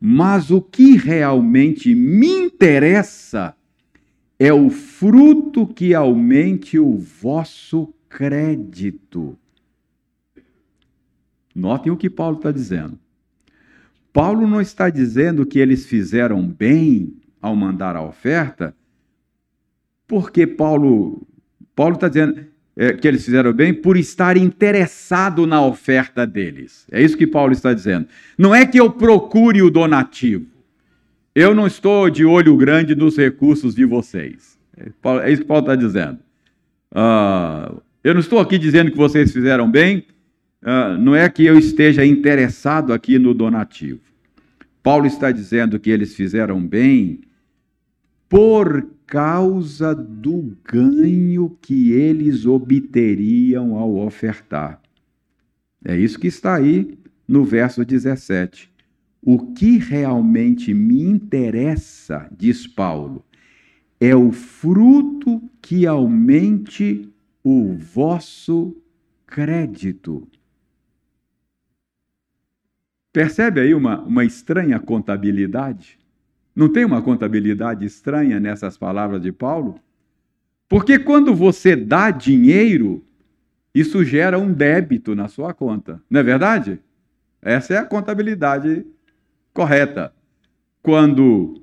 Mas 0.00 0.50
o 0.50 0.60
que 0.60 0.96
realmente 0.96 1.94
me 1.94 2.26
interessa 2.28 3.54
é 4.38 4.52
o 4.52 4.68
fruto 4.70 5.66
que 5.66 5.94
aumente 5.94 6.78
o 6.78 6.96
vosso 6.96 7.94
crédito. 8.08 9.38
Notem 11.54 11.92
o 11.92 11.96
que 11.96 12.10
Paulo 12.10 12.38
está 12.38 12.50
dizendo. 12.50 12.98
Paulo 14.12 14.46
não 14.46 14.60
está 14.60 14.90
dizendo 14.90 15.46
que 15.46 15.58
eles 15.58 15.86
fizeram 15.86 16.46
bem 16.46 17.16
ao 17.40 17.56
mandar 17.56 17.96
a 17.96 18.02
oferta, 18.02 18.76
porque 20.06 20.46
Paulo 20.46 21.26
Paulo 21.74 21.94
está 21.94 22.08
dizendo 22.08 22.51
é, 22.76 22.92
que 22.92 23.06
eles 23.06 23.24
fizeram 23.24 23.52
bem 23.52 23.74
por 23.74 23.96
estar 23.96 24.36
interessado 24.36 25.46
na 25.46 25.64
oferta 25.64 26.26
deles. 26.26 26.86
É 26.90 27.02
isso 27.02 27.16
que 27.16 27.26
Paulo 27.26 27.52
está 27.52 27.72
dizendo. 27.72 28.06
Não 28.36 28.54
é 28.54 28.64
que 28.64 28.78
eu 28.78 28.90
procure 28.90 29.62
o 29.62 29.70
donativo. 29.70 30.46
Eu 31.34 31.54
não 31.54 31.66
estou 31.66 32.10
de 32.10 32.24
olho 32.24 32.56
grande 32.56 32.94
nos 32.94 33.16
recursos 33.16 33.74
de 33.74 33.84
vocês. 33.84 34.58
É, 34.76 34.90
é 35.24 35.32
isso 35.32 35.42
que 35.42 35.48
Paulo 35.48 35.62
está 35.62 35.74
dizendo. 35.74 36.18
Ah, 36.94 37.72
eu 38.04 38.14
não 38.14 38.20
estou 38.20 38.38
aqui 38.38 38.58
dizendo 38.58 38.90
que 38.90 38.96
vocês 38.96 39.32
fizeram 39.32 39.70
bem, 39.70 40.04
uh, 40.62 40.98
não 40.98 41.14
é 41.14 41.28
que 41.28 41.44
eu 41.44 41.56
esteja 41.56 42.04
interessado 42.04 42.92
aqui 42.92 43.18
no 43.18 43.32
donativo. 43.32 44.00
Paulo 44.82 45.06
está 45.06 45.30
dizendo 45.30 45.78
que 45.78 45.88
eles 45.88 46.14
fizeram 46.14 46.60
bem 46.60 47.20
por 48.32 48.88
causa 49.06 49.94
do 49.94 50.56
ganho 50.64 51.50
que 51.60 51.92
eles 51.92 52.46
obteriam 52.46 53.76
ao 53.76 53.96
ofertar. 53.96 54.80
É 55.84 55.94
isso 55.94 56.18
que 56.18 56.28
está 56.28 56.54
aí 56.54 56.98
no 57.28 57.44
verso 57.44 57.84
17. 57.84 58.72
O 59.20 59.52
que 59.52 59.76
realmente 59.76 60.72
me 60.72 61.02
interessa, 61.02 62.26
diz 62.34 62.66
Paulo, 62.66 63.22
é 64.00 64.16
o 64.16 64.32
fruto 64.32 65.42
que 65.60 65.86
aumente 65.86 67.12
o 67.44 67.74
vosso 67.74 68.74
crédito. 69.26 70.26
Percebe 73.12 73.60
aí 73.60 73.74
uma, 73.74 74.00
uma 74.00 74.24
estranha 74.24 74.80
contabilidade? 74.80 76.00
Não 76.54 76.68
tem 76.68 76.84
uma 76.84 77.00
contabilidade 77.00 77.84
estranha 77.84 78.38
nessas 78.38 78.76
palavras 78.76 79.22
de 79.22 79.32
Paulo? 79.32 79.78
Porque 80.68 80.98
quando 80.98 81.34
você 81.34 81.74
dá 81.76 82.10
dinheiro, 82.10 83.04
isso 83.74 84.04
gera 84.04 84.38
um 84.38 84.52
débito 84.52 85.14
na 85.14 85.28
sua 85.28 85.54
conta, 85.54 86.00
não 86.08 86.20
é 86.20 86.22
verdade? 86.22 86.78
Essa 87.40 87.74
é 87.74 87.78
a 87.78 87.84
contabilidade 87.84 88.86
correta. 89.52 90.12
Quando 90.82 91.62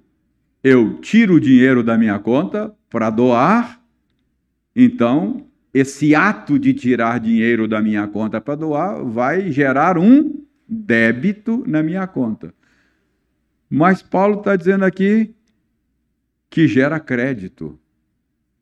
eu 0.64 1.00
tiro 1.00 1.36
o 1.36 1.40
dinheiro 1.40 1.84
da 1.84 1.98
minha 1.98 2.20
conta 2.20 2.74
para 2.90 3.10
doar, 3.10 3.82
então 4.76 5.46
esse 5.74 6.16
ato 6.16 6.58
de 6.58 6.74
tirar 6.74 7.20
dinheiro 7.20 7.68
da 7.68 7.82
minha 7.82 8.08
conta 8.08 8.42
para 8.42 8.56
doar 8.56 9.04
vai 9.04 9.52
gerar 9.52 9.98
um 9.98 10.44
débito 10.68 11.64
na 11.68 11.82
minha 11.82 12.06
conta. 12.08 12.54
Mas 13.70 14.02
Paulo 14.02 14.40
está 14.40 14.56
dizendo 14.56 14.84
aqui 14.84 15.34
que 16.50 16.68
gera 16.68 17.00
crédito, 17.00 17.80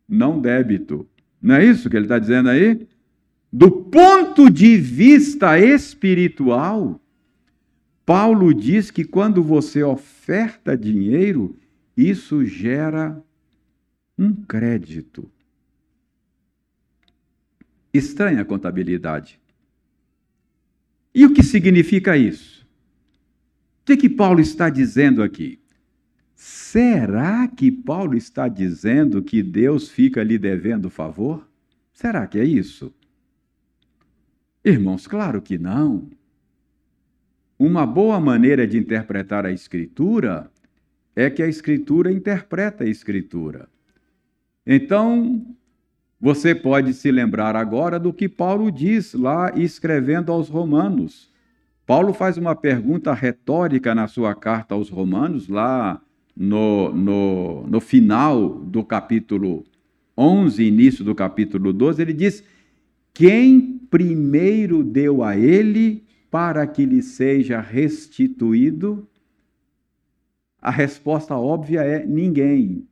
não 0.07 0.41
débito. 0.41 1.07
Não 1.41 1.55
é 1.55 1.65
isso 1.65 1.89
que 1.89 1.95
ele 1.95 2.05
está 2.05 2.19
dizendo 2.19 2.49
aí? 2.49 2.87
Do 3.51 3.71
ponto 3.71 4.49
de 4.49 4.75
vista 4.75 5.57
espiritual, 5.57 6.99
Paulo 8.05 8.53
diz 8.53 8.91
que 8.91 9.05
quando 9.05 9.41
você 9.41 9.83
oferta 9.83 10.77
dinheiro, 10.77 11.57
isso 11.95 12.43
gera 12.43 13.23
Um 14.19 14.33
crédito. 14.33 15.29
Estranha 17.93 18.43
contabilidade. 18.43 19.39
E 21.13 21.23
o 21.25 21.33
que 21.33 21.43
significa 21.43 22.17
isso? 22.17 22.56
O 23.87 23.89
que, 23.89 23.95
que 23.95 24.09
Paulo 24.09 24.41
está 24.41 24.69
dizendo 24.69 25.23
aqui? 25.23 25.61
Será 26.35 27.47
que 27.47 27.71
Paulo 27.71 28.17
está 28.17 28.49
dizendo 28.49 29.23
que 29.23 29.41
Deus 29.41 29.87
fica 29.87 30.21
lhe 30.21 30.37
devendo 30.37 30.89
favor? 30.89 31.47
Será 31.93 32.27
que 32.27 32.37
é 32.37 32.43
isso? 32.43 32.93
Irmãos, 34.61 35.07
claro 35.07 35.41
que 35.41 35.57
não. 35.57 36.09
Uma 37.57 37.85
boa 37.85 38.19
maneira 38.19 38.67
de 38.67 38.77
interpretar 38.77 39.45
a 39.45 39.53
Escritura 39.53 40.51
é 41.15 41.29
que 41.29 41.41
a 41.41 41.47
Escritura 41.47 42.11
interpreta 42.11 42.83
a 42.83 42.89
Escritura. 42.89 43.69
Então, 44.65 45.55
você 46.19 46.53
pode 46.53 46.93
se 46.93 47.09
lembrar 47.09 47.55
agora 47.55 47.97
do 47.97 48.11
que 48.11 48.27
Paulo 48.27 48.69
diz 48.69 49.13
lá 49.13 49.57
escrevendo 49.57 50.29
aos 50.29 50.49
Romanos. 50.49 51.36
Paulo 51.87 52.11
faz 52.11 52.35
uma 52.35 52.53
pergunta 52.53 53.13
retórica 53.13 53.95
na 53.95 54.09
sua 54.09 54.35
carta 54.35 54.75
aos 54.75 54.89
Romanos, 54.89 55.47
lá 55.47 56.01
no, 56.35 56.93
no, 56.93 57.65
no 57.65 57.79
final 57.79 58.49
do 58.49 58.83
capítulo 58.83 59.63
11, 60.17 60.61
início 60.61 61.05
do 61.05 61.15
capítulo 61.15 61.71
12. 61.71 62.01
Ele 62.01 62.11
diz: 62.11 62.43
Quem 63.13 63.79
primeiro 63.89 64.83
deu 64.83 65.23
a 65.23 65.37
ele 65.37 66.03
para 66.29 66.67
que 66.67 66.85
lhe 66.85 67.01
seja 67.01 67.61
restituído? 67.61 69.07
A 70.61 70.69
resposta 70.69 71.37
óbvia 71.37 71.83
é 71.83 72.05
ninguém. 72.05 72.85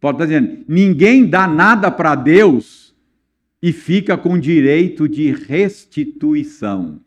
Paulo 0.00 0.16
está 0.16 0.26
dizendo: 0.26 0.64
ninguém 0.66 1.24
dá 1.24 1.46
nada 1.46 1.88
para 1.88 2.16
Deus 2.16 2.96
e 3.62 3.72
fica 3.72 4.18
com 4.18 4.36
direito 4.36 5.08
de 5.08 5.30
restituição. 5.30 7.00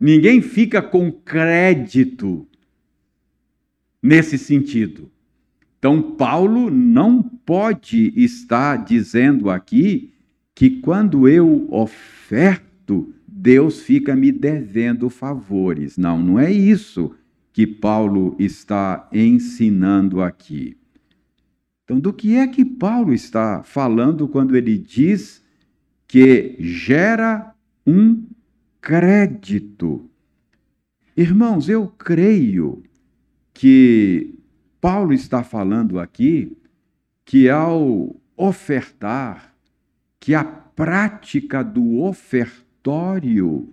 Ninguém 0.00 0.40
fica 0.40 0.80
com 0.80 1.12
crédito 1.12 2.48
nesse 4.02 4.38
sentido. 4.38 5.10
Então, 5.78 6.00
Paulo 6.12 6.70
não 6.70 7.22
pode 7.22 8.12
estar 8.16 8.84
dizendo 8.84 9.50
aqui 9.50 10.12
que 10.54 10.70
quando 10.80 11.28
eu 11.28 11.66
oferto, 11.70 13.12
Deus 13.26 13.80
fica 13.80 14.16
me 14.16 14.32
devendo 14.32 15.10
favores. 15.10 15.96
Não, 15.96 16.18
não 16.18 16.38
é 16.38 16.50
isso 16.50 17.14
que 17.52 17.66
Paulo 17.66 18.36
está 18.38 19.08
ensinando 19.12 20.22
aqui. 20.22 20.76
Então, 21.84 21.98
do 21.98 22.12
que 22.12 22.36
é 22.36 22.46
que 22.46 22.64
Paulo 22.64 23.12
está 23.12 23.62
falando 23.62 24.28
quando 24.28 24.56
ele 24.56 24.78
diz 24.78 25.42
que 26.06 26.56
gera 26.58 27.54
um 27.86 28.29
crédito? 28.80 30.08
Irmãos, 31.16 31.68
eu 31.68 31.86
creio 31.86 32.82
que 33.52 34.34
Paulo 34.80 35.12
está 35.12 35.42
falando 35.42 35.98
aqui 35.98 36.56
que 37.24 37.48
ao 37.48 38.16
ofertar, 38.36 39.54
que 40.18 40.34
a 40.34 40.42
prática 40.44 41.62
do 41.62 42.00
ofertório 42.00 43.68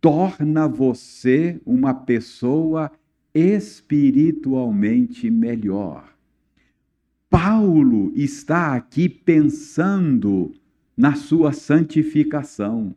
torna 0.00 0.66
você 0.66 1.60
uma 1.64 1.92
pessoa 1.92 2.90
espiritualmente 3.34 5.30
melhor. 5.30 6.12
Paulo 7.30 8.12
está 8.14 8.74
aqui 8.74 9.08
pensando 9.08 10.52
na 10.96 11.14
sua 11.14 11.52
santificação. 11.52 12.94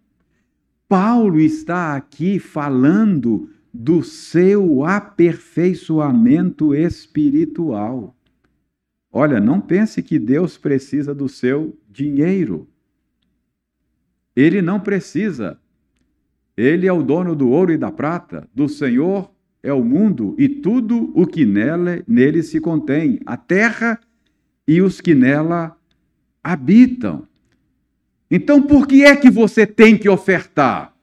Paulo 0.88 1.40
está 1.40 1.96
aqui 1.96 2.40
falando 2.40 3.50
do 3.74 4.04
seu 4.04 4.84
aperfeiçoamento 4.84 6.74
espiritual. 6.74 8.16
Olha, 9.12 9.40
não 9.40 9.60
pense 9.60 10.04
que 10.04 10.20
Deus 10.20 10.58
precisa 10.58 11.14
do 11.16 11.28
seu 11.28 11.78
dinheiro. 11.90 12.68
Ele 14.36 14.62
não 14.62 14.80
precisa. 14.80 15.60
Ele 16.56 16.88
é 16.88 16.94
o 16.94 17.04
dono 17.04 17.36
do 17.36 17.50
ouro 17.50 17.72
e 17.72 17.78
da 17.78 17.92
prata, 17.92 18.48
do 18.54 18.70
Senhor 18.70 19.32
é 19.66 19.74
o 19.74 19.84
mundo 19.84 20.36
e 20.38 20.48
tudo 20.48 21.12
o 21.16 21.26
que 21.26 21.44
nele, 21.44 22.04
nele 22.08 22.44
se 22.44 22.62
contém, 22.62 23.20
a 23.26 23.36
terra 23.36 24.00
e 24.68 24.82
os 24.82 25.02
que 25.02 25.16
nela 25.16 25.76
habitam. 26.44 27.28
Então, 28.30 28.62
por 28.62 28.86
que 28.88 29.04
é 29.04 29.16
que 29.16 29.30
você 29.30 29.66
tem 29.68 29.98
que 29.98 30.10
ofertar? 30.10 30.94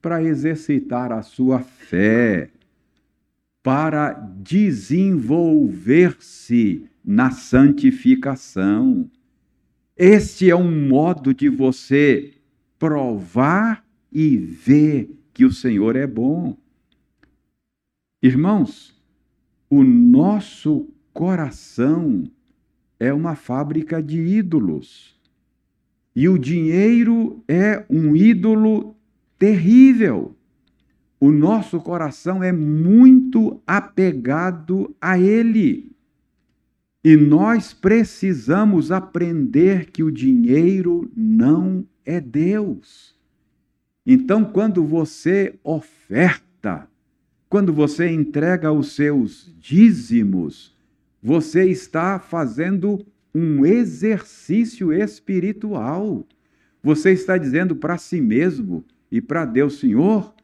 Para 0.00 0.22
exercitar 0.22 1.10
a 1.10 1.22
sua 1.22 1.58
fé, 1.60 2.50
para 3.62 4.12
desenvolver-se 4.12 6.86
na 7.04 7.30
santificação. 7.30 9.10
Este 9.96 10.50
é 10.50 10.54
um 10.54 10.88
modo 10.88 11.34
de 11.34 11.48
você 11.48 12.34
provar 12.78 13.84
e 14.12 14.36
ver 14.36 15.10
que 15.34 15.44
o 15.44 15.52
Senhor 15.52 15.96
é 15.96 16.06
bom. 16.06 16.56
Irmãos, 18.22 18.96
o 19.68 19.82
nosso 19.82 20.88
coração 21.12 22.22
é 23.00 23.12
uma 23.12 23.34
fábrica 23.34 24.00
de 24.02 24.18
ídolos. 24.18 25.17
E 26.18 26.28
o 26.28 26.36
dinheiro 26.36 27.44
é 27.46 27.84
um 27.88 28.16
ídolo 28.16 28.96
terrível. 29.38 30.34
O 31.20 31.30
nosso 31.30 31.78
coração 31.78 32.42
é 32.42 32.50
muito 32.50 33.62
apegado 33.64 34.96
a 35.00 35.16
ele. 35.16 35.92
E 37.04 37.14
nós 37.14 37.72
precisamos 37.72 38.90
aprender 38.90 39.92
que 39.92 40.02
o 40.02 40.10
dinheiro 40.10 41.08
não 41.16 41.86
é 42.04 42.20
Deus. 42.20 43.14
Então, 44.04 44.44
quando 44.44 44.84
você 44.84 45.56
oferta, 45.62 46.88
quando 47.48 47.72
você 47.72 48.10
entrega 48.10 48.72
os 48.72 48.90
seus 48.96 49.54
dízimos, 49.56 50.76
você 51.22 51.70
está 51.70 52.18
fazendo 52.18 53.06
um 53.38 53.64
exercício 53.64 54.92
espiritual. 54.92 56.26
Você 56.82 57.12
está 57.12 57.38
dizendo 57.38 57.76
para 57.76 57.96
si 57.96 58.20
mesmo 58.20 58.84
e 59.10 59.20
para 59.20 59.44
Deus, 59.44 59.78
Senhor, 59.78 60.34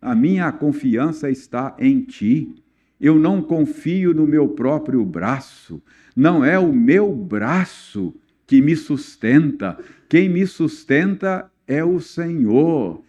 a 0.00 0.14
minha 0.14 0.50
confiança 0.52 1.28
está 1.30 1.76
em 1.78 2.02
Ti. 2.02 2.54
Eu 3.00 3.18
não 3.18 3.42
confio 3.42 4.14
no 4.14 4.26
meu 4.26 4.48
próprio 4.48 5.04
braço. 5.04 5.82
Não 6.14 6.44
é 6.44 6.58
o 6.58 6.72
meu 6.72 7.12
braço 7.12 8.14
que 8.46 8.62
me 8.62 8.76
sustenta. 8.76 9.76
Quem 10.08 10.28
me 10.28 10.46
sustenta 10.46 11.50
é 11.66 11.84
o 11.84 12.00
Senhor. 12.00 13.02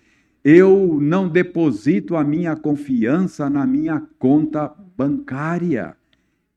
Eu 0.43 0.97
não 1.01 1.29
deposito 1.29 2.15
a 2.15 2.23
minha 2.23 2.55
confiança 2.55 3.49
na 3.49 3.65
minha 3.65 4.01
conta 4.17 4.73
bancária. 4.97 5.95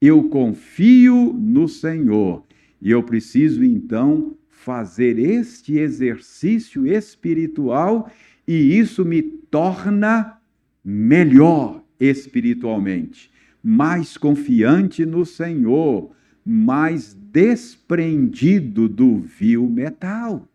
Eu 0.00 0.24
confio 0.28 1.34
no 1.34 1.68
Senhor 1.68 2.47
e 2.80 2.90
eu 2.90 3.02
preciso 3.02 3.64
então 3.64 4.36
fazer 4.48 5.18
este 5.18 5.78
exercício 5.78 6.86
espiritual 6.86 8.10
e 8.46 8.78
isso 8.78 9.04
me 9.04 9.22
torna 9.22 10.38
melhor 10.84 11.82
espiritualmente, 11.98 13.30
mais 13.62 14.16
confiante 14.16 15.04
no 15.04 15.26
Senhor, 15.26 16.10
mais 16.44 17.14
desprendido 17.14 18.88
do 18.88 19.18
vil 19.18 19.68
metal. 19.68 20.48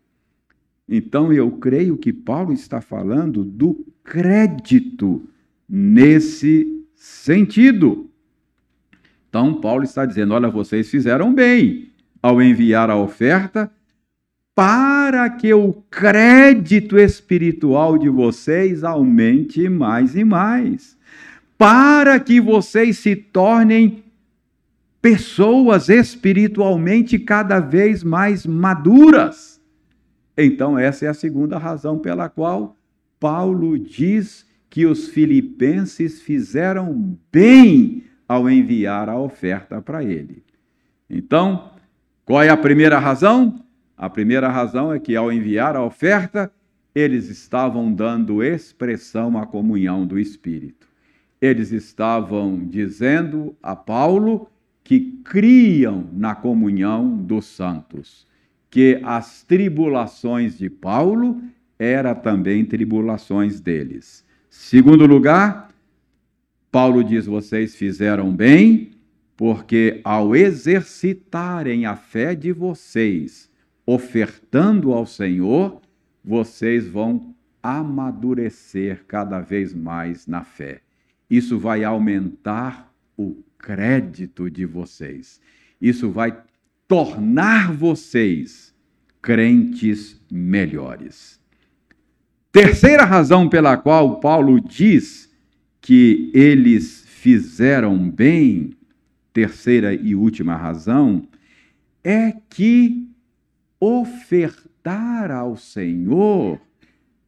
Então 0.88 1.32
eu 1.32 1.50
creio 1.52 1.96
que 1.96 2.12
Paulo 2.12 2.52
está 2.52 2.80
falando 2.80 3.44
do 3.44 3.86
crédito 4.02 5.22
nesse 5.68 6.84
sentido. 6.94 8.10
Então, 9.28 9.60
Paulo 9.60 9.82
está 9.82 10.04
dizendo: 10.04 10.34
olha, 10.34 10.48
vocês 10.48 10.90
fizeram 10.90 11.34
bem 11.34 11.93
ao 12.24 12.40
enviar 12.40 12.88
a 12.88 12.96
oferta 12.96 13.70
para 14.54 15.28
que 15.28 15.52
o 15.52 15.74
crédito 15.90 16.96
espiritual 16.96 17.98
de 17.98 18.08
vocês 18.08 18.82
aumente 18.82 19.68
mais 19.68 20.16
e 20.16 20.24
mais, 20.24 20.96
para 21.58 22.18
que 22.18 22.40
vocês 22.40 22.96
se 22.96 23.14
tornem 23.14 24.02
pessoas 25.02 25.90
espiritualmente 25.90 27.18
cada 27.18 27.60
vez 27.60 28.02
mais 28.02 28.46
maduras. 28.46 29.60
Então, 30.34 30.78
essa 30.78 31.04
é 31.04 31.08
a 31.08 31.14
segunda 31.14 31.58
razão 31.58 31.98
pela 31.98 32.30
qual 32.30 32.74
Paulo 33.20 33.78
diz 33.78 34.46
que 34.70 34.86
os 34.86 35.08
filipenses 35.08 36.22
fizeram 36.22 37.18
bem 37.30 38.04
ao 38.26 38.48
enviar 38.48 39.10
a 39.10 39.18
oferta 39.18 39.82
para 39.82 40.02
ele. 40.02 40.42
Então, 41.10 41.73
Qual 42.24 42.42
é 42.42 42.48
a 42.48 42.56
primeira 42.56 42.98
razão? 42.98 43.62
A 43.96 44.08
primeira 44.08 44.48
razão 44.48 44.92
é 44.92 44.98
que 44.98 45.14
ao 45.14 45.30
enviar 45.30 45.76
a 45.76 45.84
oferta, 45.84 46.50
eles 46.94 47.28
estavam 47.28 47.92
dando 47.92 48.42
expressão 48.42 49.36
à 49.36 49.46
comunhão 49.46 50.06
do 50.06 50.18
Espírito. 50.18 50.88
Eles 51.40 51.70
estavam 51.70 52.58
dizendo 52.66 53.54
a 53.62 53.76
Paulo 53.76 54.48
que 54.82 55.20
criam 55.24 56.08
na 56.12 56.34
comunhão 56.34 57.16
dos 57.16 57.46
santos, 57.46 58.26
que 58.70 59.00
as 59.04 59.42
tribulações 59.42 60.56
de 60.56 60.70
Paulo 60.70 61.42
eram 61.78 62.14
também 62.14 62.64
tribulações 62.64 63.60
deles. 63.60 64.24
Segundo 64.48 65.06
lugar, 65.06 65.68
Paulo 66.70 67.04
diz: 67.04 67.26
vocês 67.26 67.74
fizeram 67.74 68.32
bem, 68.32 68.93
porque 69.36 70.00
ao 70.04 70.34
exercitarem 70.34 71.86
a 71.86 71.96
fé 71.96 72.34
de 72.34 72.52
vocês, 72.52 73.50
ofertando 73.86 74.92
ao 74.92 75.06
Senhor, 75.06 75.80
vocês 76.24 76.88
vão 76.88 77.34
amadurecer 77.62 79.04
cada 79.06 79.40
vez 79.40 79.74
mais 79.74 80.26
na 80.26 80.44
fé. 80.44 80.80
Isso 81.28 81.58
vai 81.58 81.82
aumentar 81.82 82.92
o 83.16 83.42
crédito 83.58 84.50
de 84.50 84.64
vocês. 84.66 85.40
Isso 85.80 86.10
vai 86.10 86.36
tornar 86.86 87.72
vocês 87.72 88.74
crentes 89.20 90.20
melhores. 90.30 91.40
Terceira 92.52 93.04
razão 93.04 93.48
pela 93.48 93.76
qual 93.76 94.20
Paulo 94.20 94.60
diz 94.60 95.32
que 95.80 96.30
eles 96.32 97.04
fizeram 97.06 97.98
bem, 98.08 98.70
terceira 99.34 99.92
e 99.92 100.14
última 100.14 100.56
razão, 100.56 101.26
é 102.02 102.32
que 102.48 103.06
ofertar 103.80 105.30
ao 105.30 105.56
Senhor 105.56 106.60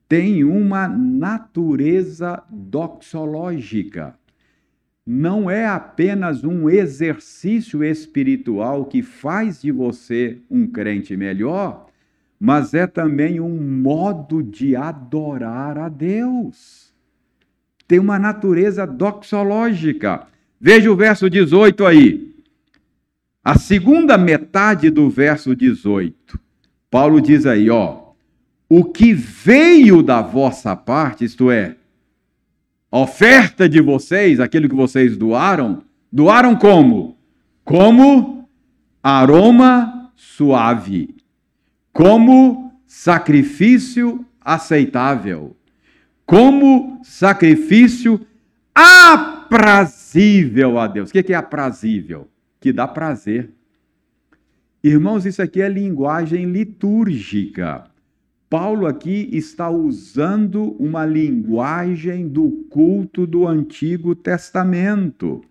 tem 0.08 0.44
uma 0.44 0.86
natureza 0.86 2.42
doxológica. 2.48 4.16
Não 5.04 5.50
é 5.50 5.66
apenas 5.66 6.44
um 6.44 6.70
exercício 6.70 7.82
espiritual 7.82 8.84
que 8.84 9.02
faz 9.02 9.62
de 9.62 9.72
você 9.72 10.38
um 10.48 10.66
crente 10.66 11.16
melhor, 11.16 11.88
mas 12.38 12.72
é 12.72 12.86
também 12.86 13.40
um 13.40 13.60
modo 13.60 14.42
de 14.42 14.76
adorar 14.76 15.76
a 15.76 15.88
Deus. 15.88 16.94
Tem 17.88 17.98
uma 17.98 18.18
natureza 18.18 18.86
doxológica. 18.86 20.26
Veja 20.60 20.90
o 20.90 20.96
verso 20.96 21.28
18 21.28 21.84
aí. 21.84 22.34
A 23.44 23.58
segunda 23.58 24.18
metade 24.18 24.90
do 24.90 25.08
verso 25.08 25.54
18. 25.54 26.38
Paulo 26.90 27.20
diz 27.20 27.46
aí, 27.46 27.70
ó, 27.70 28.06
o 28.68 28.84
que 28.84 29.12
veio 29.12 30.02
da 30.02 30.20
vossa 30.20 30.74
parte, 30.74 31.24
isto 31.24 31.50
é, 31.50 31.76
a 32.90 32.98
oferta 32.98 33.68
de 33.68 33.80
vocês, 33.80 34.40
aquilo 34.40 34.68
que 34.68 34.74
vocês 34.74 35.16
doaram, 35.16 35.82
doaram 36.10 36.56
como? 36.56 37.16
Como 37.64 38.48
aroma 39.02 40.10
suave, 40.16 41.14
como 41.92 42.72
sacrifício 42.86 44.24
aceitável, 44.40 45.56
como 46.24 47.00
sacrifício 47.04 48.20
aprazível 49.46 50.78
a 50.78 50.86
Deus. 50.86 51.10
O 51.10 51.12
que 51.12 51.32
é 51.32 51.36
aprazível? 51.36 52.28
Que 52.60 52.72
dá 52.72 52.86
prazer. 52.86 53.50
Irmãos, 54.82 55.24
isso 55.24 55.40
aqui 55.40 55.62
é 55.62 55.68
linguagem 55.68 56.46
litúrgica. 56.46 57.84
Paulo 58.48 58.86
aqui 58.86 59.28
está 59.32 59.68
usando 59.68 60.76
uma 60.78 61.04
linguagem 61.04 62.28
do 62.28 62.50
culto 62.70 63.26
do 63.26 63.46
Antigo 63.46 64.14
Testamento. 64.14 65.42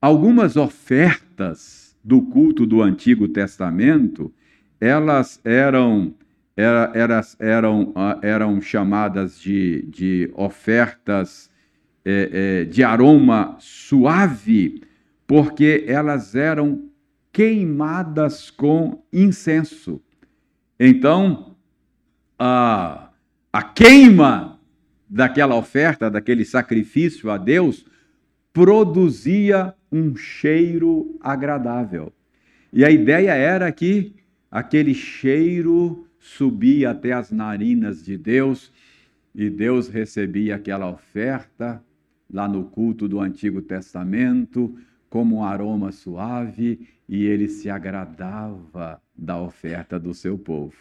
Algumas 0.00 0.56
ofertas 0.56 1.94
do 2.02 2.22
culto 2.22 2.66
do 2.66 2.82
Antigo 2.82 3.28
Testamento, 3.28 4.32
elas 4.80 5.40
eram 5.44 6.14
era, 6.56 6.92
eras, 6.94 7.36
eram, 7.40 7.92
ah, 7.96 8.18
eram 8.22 8.60
chamadas 8.60 9.40
de, 9.40 9.82
de 9.86 10.30
ofertas 10.34 11.50
é, 12.04 12.30
é, 12.32 12.64
de 12.64 12.82
aroma 12.82 13.56
suave, 13.58 14.82
porque 15.26 15.84
elas 15.86 16.34
eram 16.34 16.90
queimadas 17.32 18.50
com 18.50 19.02
incenso. 19.12 20.00
Então, 20.78 21.56
a, 22.38 23.10
a 23.52 23.62
queima 23.62 24.60
daquela 25.08 25.54
oferta, 25.56 26.10
daquele 26.10 26.44
sacrifício 26.44 27.30
a 27.30 27.38
Deus, 27.38 27.86
produzia 28.52 29.74
um 29.90 30.14
cheiro 30.16 31.16
agradável. 31.20 32.12
E 32.72 32.84
a 32.84 32.90
ideia 32.90 33.32
era 33.32 33.70
que 33.72 34.14
aquele 34.50 34.94
cheiro 34.94 36.06
subia 36.18 36.90
até 36.90 37.12
as 37.12 37.30
narinas 37.30 38.04
de 38.04 38.16
Deus 38.16 38.72
e 39.34 39.50
Deus 39.50 39.88
recebia 39.88 40.56
aquela 40.56 40.88
oferta 40.88 41.82
lá 42.34 42.48
no 42.48 42.64
culto 42.64 43.06
do 43.06 43.20
Antigo 43.20 43.62
Testamento 43.62 44.76
como 45.08 45.36
um 45.36 45.44
aroma 45.44 45.92
suave 45.92 46.88
e 47.08 47.24
ele 47.24 47.46
se 47.48 47.70
agradava 47.70 49.00
da 49.16 49.40
oferta 49.40 50.00
do 50.00 50.12
seu 50.12 50.36
povo. 50.36 50.74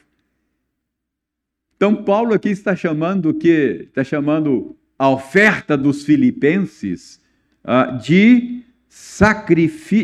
Então 1.75 2.03
Paulo 2.03 2.33
aqui 2.33 2.49
está 2.49 2.75
chamando 2.75 3.35
que 3.35 3.85
está 3.87 4.03
chamando 4.03 4.75
a 4.97 5.07
oferta 5.07 5.77
dos 5.77 6.03
filipenses 6.03 7.21
uh, 7.63 7.99
de 7.99 8.63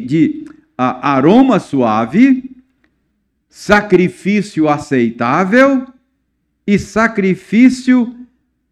de 0.05 0.45
uh, 0.47 0.53
aroma 0.77 1.59
suave, 1.59 2.55
sacrifício 3.47 4.69
aceitável 4.69 5.87
e 6.67 6.77
sacrifício 6.77 8.15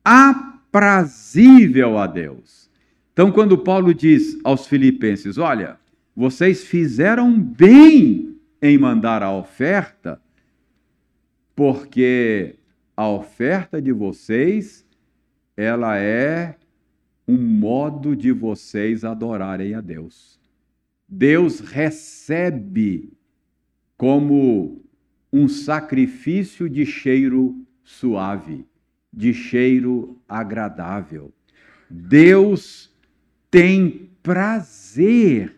aprazível 0.03 1.97
a 1.97 2.05
Deus. 2.05 2.66
Então, 3.17 3.32
quando 3.32 3.58
Paulo 3.58 3.95
diz 3.95 4.39
aos 4.43 4.67
filipenses: 4.67 5.39
Olha, 5.39 5.80
vocês 6.15 6.65
fizeram 6.65 7.41
bem 7.41 8.38
em 8.62 8.77
mandar 8.77 9.23
a 9.23 9.36
oferta, 9.36 10.21
porque 11.56 12.58
a 12.95 13.10
oferta 13.10 13.82
de 13.82 13.91
vocês, 13.91 14.86
ela 15.58 15.97
é 15.97 16.58
um 17.27 17.39
modo 17.39 18.15
de 18.15 18.32
vocês 18.32 19.03
adorarem 19.03 19.73
a 19.73 19.82
Deus. 19.82 20.39
Deus 21.10 21.60
recebe 21.60 23.12
como 23.97 24.86
um 25.34 25.47
sacrifício 25.47 26.69
de 26.69 26.86
cheiro 26.86 27.65
suave, 27.84 28.63
de 29.12 29.34
cheiro 29.34 30.21
agradável. 30.30 31.34
Deus 31.89 32.87
tem 33.49 34.10
prazer 34.21 35.55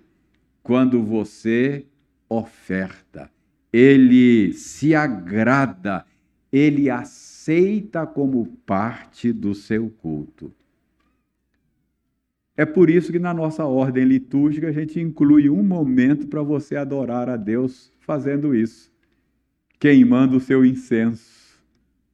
quando 0.62 1.04
você 1.04 1.86
oferta. 2.28 3.30
Ele 3.72 4.54
se 4.54 4.94
agrada, 4.96 6.06
ele 6.52 6.90
aceita 6.90 8.06
como 8.06 8.46
parte 8.66 9.32
do 9.32 9.54
seu 9.54 9.90
culto. 9.90 10.54
É 12.56 12.66
por 12.66 12.90
isso 12.90 13.12
que 13.12 13.20
na 13.20 13.34
nossa 13.34 13.64
ordem 13.66 14.04
litúrgica 14.04 14.68
a 14.68 14.72
gente 14.72 15.00
inclui 15.00 15.50
um 15.50 15.64
momento 15.64 16.28
para 16.28 16.42
você 16.42 16.76
adorar 16.76 17.30
a 17.30 17.38
Deus 17.38 17.92
fazendo 18.00 18.54
isso, 18.54 18.92
queimando 19.80 20.38
o 20.38 20.42
seu 20.42 20.66
incenso, 20.66 21.58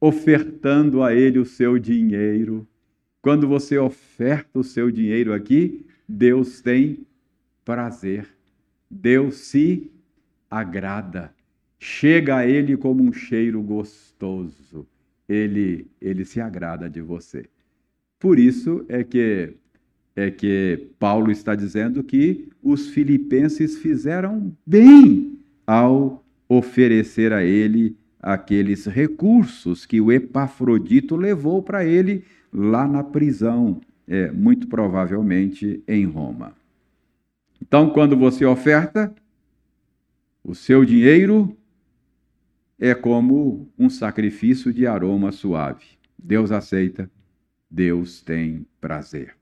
ofertando 0.00 1.02
a 1.02 1.12
Ele 1.12 1.40
o 1.40 1.44
seu 1.44 1.78
dinheiro. 1.78 2.66
Quando 3.26 3.48
você 3.48 3.76
oferta 3.76 4.60
o 4.60 4.62
seu 4.62 4.88
dinheiro 4.88 5.32
aqui, 5.32 5.84
Deus 6.08 6.60
tem 6.60 7.04
prazer, 7.64 8.24
Deus 8.88 9.38
se 9.38 9.90
agrada 10.48 11.34
chega 11.76 12.36
a 12.36 12.46
ele 12.46 12.76
como 12.76 13.02
um 13.02 13.12
cheiro 13.12 13.60
gostoso. 13.60 14.86
Ele, 15.28 15.88
ele 16.00 16.24
se 16.24 16.40
agrada 16.40 16.88
de 16.88 17.00
você. 17.00 17.46
Por 18.16 18.38
isso 18.38 18.86
é 18.88 19.02
que 19.02 19.54
é 20.14 20.30
que 20.30 20.86
Paulo 20.96 21.32
está 21.32 21.56
dizendo 21.56 22.04
que 22.04 22.48
os 22.62 22.90
filipenses 22.90 23.76
fizeram 23.78 24.56
bem 24.64 25.36
ao 25.66 26.24
oferecer 26.48 27.32
a 27.32 27.42
ele 27.42 27.96
aqueles 28.22 28.86
recursos 28.86 29.84
que 29.84 30.00
o 30.00 30.12
Epafrodito 30.12 31.16
levou 31.16 31.60
para 31.60 31.84
ele 31.84 32.22
lá 32.58 32.88
na 32.88 33.04
prisão, 33.04 33.82
é, 34.08 34.30
muito 34.30 34.66
provavelmente 34.66 35.82
em 35.86 36.06
Roma. 36.06 36.54
Então, 37.60 37.90
quando 37.90 38.16
você 38.16 38.46
oferta, 38.46 39.14
O 40.48 40.54
seu 40.54 40.84
dinheiro 40.84 41.56
é 42.78 42.94
como 42.94 43.68
um 43.76 43.90
sacrifício 43.90 44.72
de 44.72 44.86
aroma 44.86 45.32
suave. 45.32 45.84
Deus 46.16 46.52
aceita, 46.52 47.10
Deus 47.68 48.22
tem 48.22 48.64
prazer. 48.80 49.34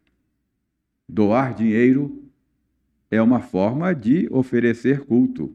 Doar 1.06 1.52
dinheiro 1.54 2.24
é 3.10 3.20
uma 3.20 3.38
forma 3.38 3.94
de 3.94 4.26
oferecer 4.30 5.04
culto. 5.04 5.54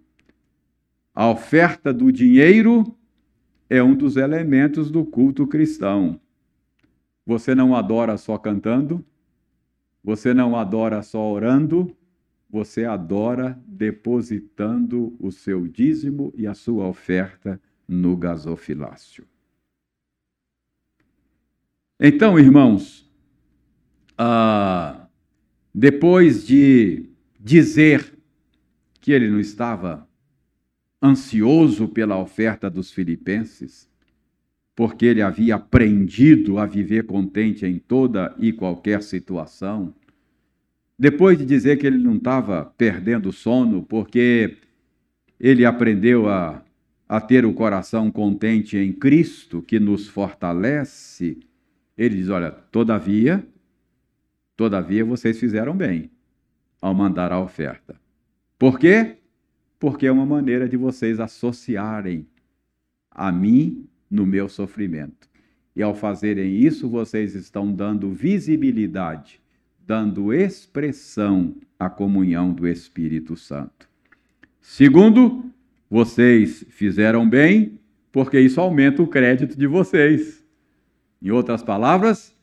A 1.16 1.28
oferta 1.28 1.92
do 1.92 2.12
dinheiro 2.12 2.96
é 3.68 3.82
um 3.82 3.96
dos 3.96 4.18
elementos 4.18 4.92
do 4.92 5.04
culto 5.04 5.48
cristão. 5.48 6.22
Você 7.30 7.54
não 7.54 7.76
adora 7.76 8.18
só 8.18 8.40
cantando, 8.40 9.06
você 10.04 10.34
não 10.34 10.56
adora 10.56 11.04
só 11.04 11.32
orando, 11.32 11.96
você 12.50 12.86
adora 12.86 13.62
depositando 13.68 15.16
o 15.20 15.32
seu 15.32 15.68
dízimo 15.68 16.34
e 16.36 16.48
a 16.48 16.56
sua 16.56 16.88
oferta 16.88 17.62
no 17.88 18.18
gasofilácio. 18.18 19.28
Então, 22.00 22.40
irmãos, 22.40 23.08
ah, 24.18 25.08
depois 25.72 26.48
de 26.48 27.12
dizer 27.40 28.18
que 29.00 29.12
ele 29.12 29.30
não 29.30 29.40
estava 29.40 30.10
ansioso 31.00 31.88
pela 31.88 32.18
oferta 32.18 32.72
dos 32.72 32.92
filipenses, 32.92 33.89
porque 34.80 35.08
ele 35.08 35.22
havia 35.22 35.56
aprendido 35.56 36.58
a 36.58 36.66
viver 36.66 37.06
contente 37.06 37.66
em 37.66 37.78
toda 37.78 38.34
e 38.40 38.54
qualquer 38.54 39.04
situação. 39.04 39.94
Depois 40.98 41.38
de 41.38 41.46
dizer 41.46 41.78
que 41.78 41.86
ele 41.86 41.98
não 41.98 42.16
estava 42.16 42.64
perdendo 42.78 43.30
sono, 43.34 43.84
porque 43.84 44.56
ele 45.38 45.66
aprendeu 45.66 46.30
a, 46.30 46.64
a 47.10 47.20
ter 47.20 47.46
o 47.46 47.52
coração 47.52 48.10
contente 48.10 48.78
em 48.78 48.94
Cristo, 48.94 49.62
que 49.62 49.82
nos 49.82 50.08
fortalece, 50.08 51.38
ele 51.98 52.16
diz: 52.16 52.30
Olha, 52.30 52.50
todavia, 52.50 53.46
todavia 54.56 55.04
vocês 55.04 55.38
fizeram 55.38 55.76
bem 55.76 56.10
ao 56.82 56.94
mandar 56.94 57.34
a 57.34 57.42
oferta. 57.42 58.00
Por 58.58 58.80
quê? 58.80 59.18
Porque 59.78 60.08
é 60.08 60.12
uma 60.12 60.26
maneira 60.26 60.70
de 60.70 60.78
vocês 60.78 61.20
associarem 61.20 62.26
a 63.12 63.30
mim 63.30 63.86
no 64.10 64.26
meu 64.26 64.50
sofrimento. 64.50 65.30
E 65.76 65.82
ao 65.82 65.94
fazerem 65.94 66.58
isso, 66.58 66.90
vocês 66.90 67.36
estão 67.36 67.72
dando 67.72 68.12
visibilidade, 68.12 69.40
dando 69.86 70.34
expressão 70.34 71.56
à 71.80 71.90
comunhão 71.90 72.52
do 72.52 72.68
Espírito 72.68 73.36
Santo. 73.36 73.88
Segundo, 74.60 75.46
vocês 75.90 76.66
fizeram 76.70 77.28
bem, 77.28 77.80
porque 78.12 78.40
isso 78.40 78.60
aumenta 78.60 79.02
o 79.02 79.08
crédito 79.08 79.58
de 79.58 79.68
vocês. 79.68 80.44
Em 81.22 81.32
outras 81.32 81.64
palavras, 81.64 82.36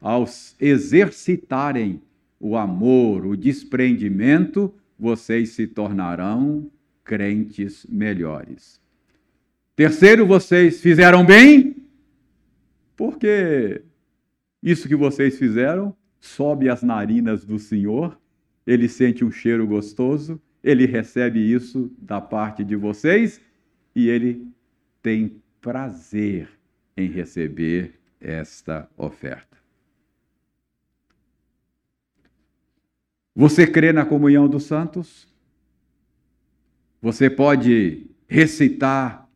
ao 0.00 0.24
exercitarem 0.60 2.00
o 2.40 2.56
amor, 2.56 3.26
o 3.26 3.36
desprendimento, 3.36 4.72
vocês 4.98 5.50
se 5.50 5.66
tornarão 5.66 6.70
crentes 7.04 7.86
melhores. 7.88 8.80
Terceiro, 9.78 10.26
vocês 10.26 10.80
fizeram 10.80 11.24
bem, 11.24 11.76
porque 12.96 13.80
isso 14.60 14.88
que 14.88 14.96
vocês 14.96 15.38
fizeram 15.38 15.96
sobe 16.18 16.68
as 16.68 16.82
narinas 16.82 17.44
do 17.44 17.60
Senhor, 17.60 18.20
ele 18.66 18.88
sente 18.88 19.24
um 19.24 19.30
cheiro 19.30 19.64
gostoso, 19.68 20.42
ele 20.64 20.84
recebe 20.84 21.38
isso 21.38 21.94
da 21.96 22.20
parte 22.20 22.64
de 22.64 22.74
vocês 22.74 23.40
e 23.94 24.08
ele 24.08 24.48
tem 25.00 25.40
prazer 25.60 26.48
em 26.96 27.08
receber 27.08 27.94
esta 28.20 28.90
oferta. 28.96 29.56
Você 33.32 33.64
crê 33.64 33.92
na 33.92 34.04
comunhão 34.04 34.48
dos 34.48 34.64
santos? 34.64 35.32
Você 37.00 37.30
pode 37.30 38.10
recitar 38.26 39.27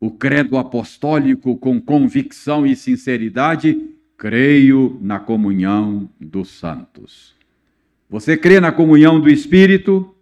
o 0.00 0.10
credo 0.10 0.56
apostólico 0.56 1.56
com 1.58 1.78
convicção 1.78 2.66
e 2.66 2.74
sinceridade? 2.74 3.90
Creio 4.16 4.98
na 5.02 5.20
comunhão 5.20 6.08
dos 6.18 6.48
santos. 6.48 7.34
Você 8.08 8.36
crê 8.36 8.58
na 8.58 8.72
comunhão 8.72 9.20
do 9.20 9.28
Espírito? 9.28 10.14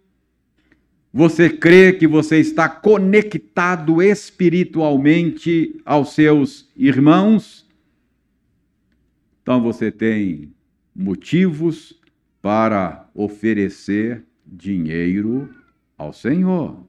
Você 1.11 1.49
crê 1.49 1.93
que 1.93 2.05
você 2.05 2.37
está 2.37 2.69
conectado 2.69 4.01
espiritualmente 4.01 5.81
aos 5.83 6.13
seus 6.13 6.69
irmãos? 6.75 7.67
Então 9.41 9.61
você 9.61 9.91
tem 9.91 10.53
motivos 10.95 11.99
para 12.41 13.09
oferecer 13.15 14.23
dinheiro 14.45 15.49
ao 15.97 16.13
Senhor. 16.13 16.88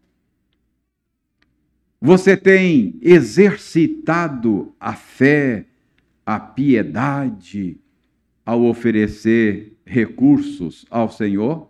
Você 2.00 2.34
tem 2.34 2.98
exercitado 3.02 4.74
a 4.80 4.94
fé, 4.94 5.66
a 6.24 6.40
piedade 6.40 7.78
ao 8.44 8.64
oferecer 8.64 9.76
recursos 9.84 10.86
ao 10.88 11.10
Senhor? 11.10 11.68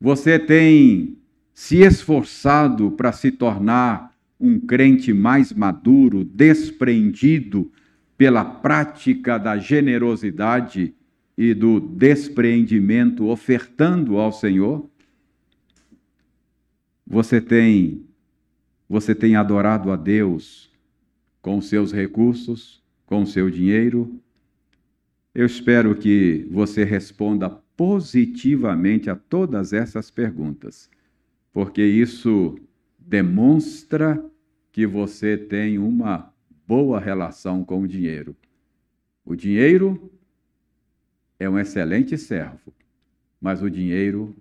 Você 0.00 0.38
tem 0.38 1.18
se 1.52 1.82
esforçado 1.82 2.90
para 2.92 3.12
se 3.12 3.30
tornar 3.30 4.16
um 4.40 4.58
crente 4.58 5.12
mais 5.12 5.52
maduro, 5.52 6.24
desprendido 6.24 7.70
pela 8.16 8.42
prática 8.42 9.36
da 9.36 9.58
generosidade 9.58 10.94
e 11.36 11.52
do 11.52 11.78
despreendimento, 11.78 13.26
ofertando 13.26 14.16
ao 14.16 14.32
Senhor? 14.32 14.88
Você 17.06 17.40
tem 17.40 18.07
você 18.88 19.14
tem 19.14 19.36
adorado 19.36 19.90
a 19.92 19.96
Deus 19.96 20.72
com 21.42 21.60
seus 21.60 21.92
recursos, 21.92 22.82
com 23.04 23.26
seu 23.26 23.50
dinheiro? 23.50 24.18
Eu 25.34 25.44
espero 25.44 25.94
que 25.94 26.48
você 26.50 26.84
responda 26.84 27.50
positivamente 27.76 29.10
a 29.10 29.14
todas 29.14 29.72
essas 29.72 30.10
perguntas, 30.10 30.90
porque 31.52 31.82
isso 31.82 32.58
demonstra 32.98 34.24
que 34.72 34.86
você 34.86 35.36
tem 35.36 35.78
uma 35.78 36.32
boa 36.66 36.98
relação 36.98 37.64
com 37.64 37.82
o 37.82 37.88
dinheiro. 37.88 38.34
O 39.24 39.36
dinheiro 39.36 40.10
é 41.38 41.48
um 41.48 41.58
excelente 41.58 42.16
servo, 42.16 42.72
mas 43.40 43.62
o 43.62 43.70
dinheiro 43.70 44.34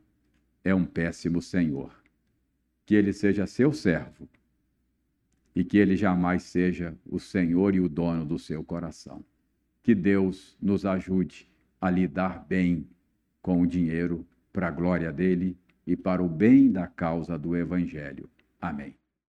é 0.63 0.73
um 0.73 0.85
péssimo 0.85 1.41
senhor. 1.41 1.91
Que 2.85 2.95
ele 2.95 3.13
seja 3.13 3.45
seu 3.45 3.73
servo 3.73 4.27
e 5.57 5.63
que 5.63 5.79
ele 5.79 5.95
jamais 5.95 6.43
seja 6.43 6.95
o 7.03 7.19
senhor 7.19 7.73
e 7.73 7.79
o 7.79 7.89
dono 7.89 8.23
do 8.23 8.37
seu 8.37 8.63
coração. 8.63 9.25
Que 9.81 9.95
Deus 9.95 10.55
nos 10.61 10.85
ajude 10.85 11.49
a 11.81 11.89
lidar 11.89 12.45
bem 12.47 12.87
com 13.41 13.63
o 13.63 13.65
dinheiro 13.65 14.23
para 14.53 14.67
a 14.67 14.71
glória 14.71 15.11
dele 15.11 15.57
e 15.87 15.95
para 15.95 16.21
o 16.21 16.29
bem 16.29 16.71
da 16.71 16.85
causa 16.85 17.39
do 17.39 17.55
evangelho. 17.55 18.29
Amém. 18.61 18.93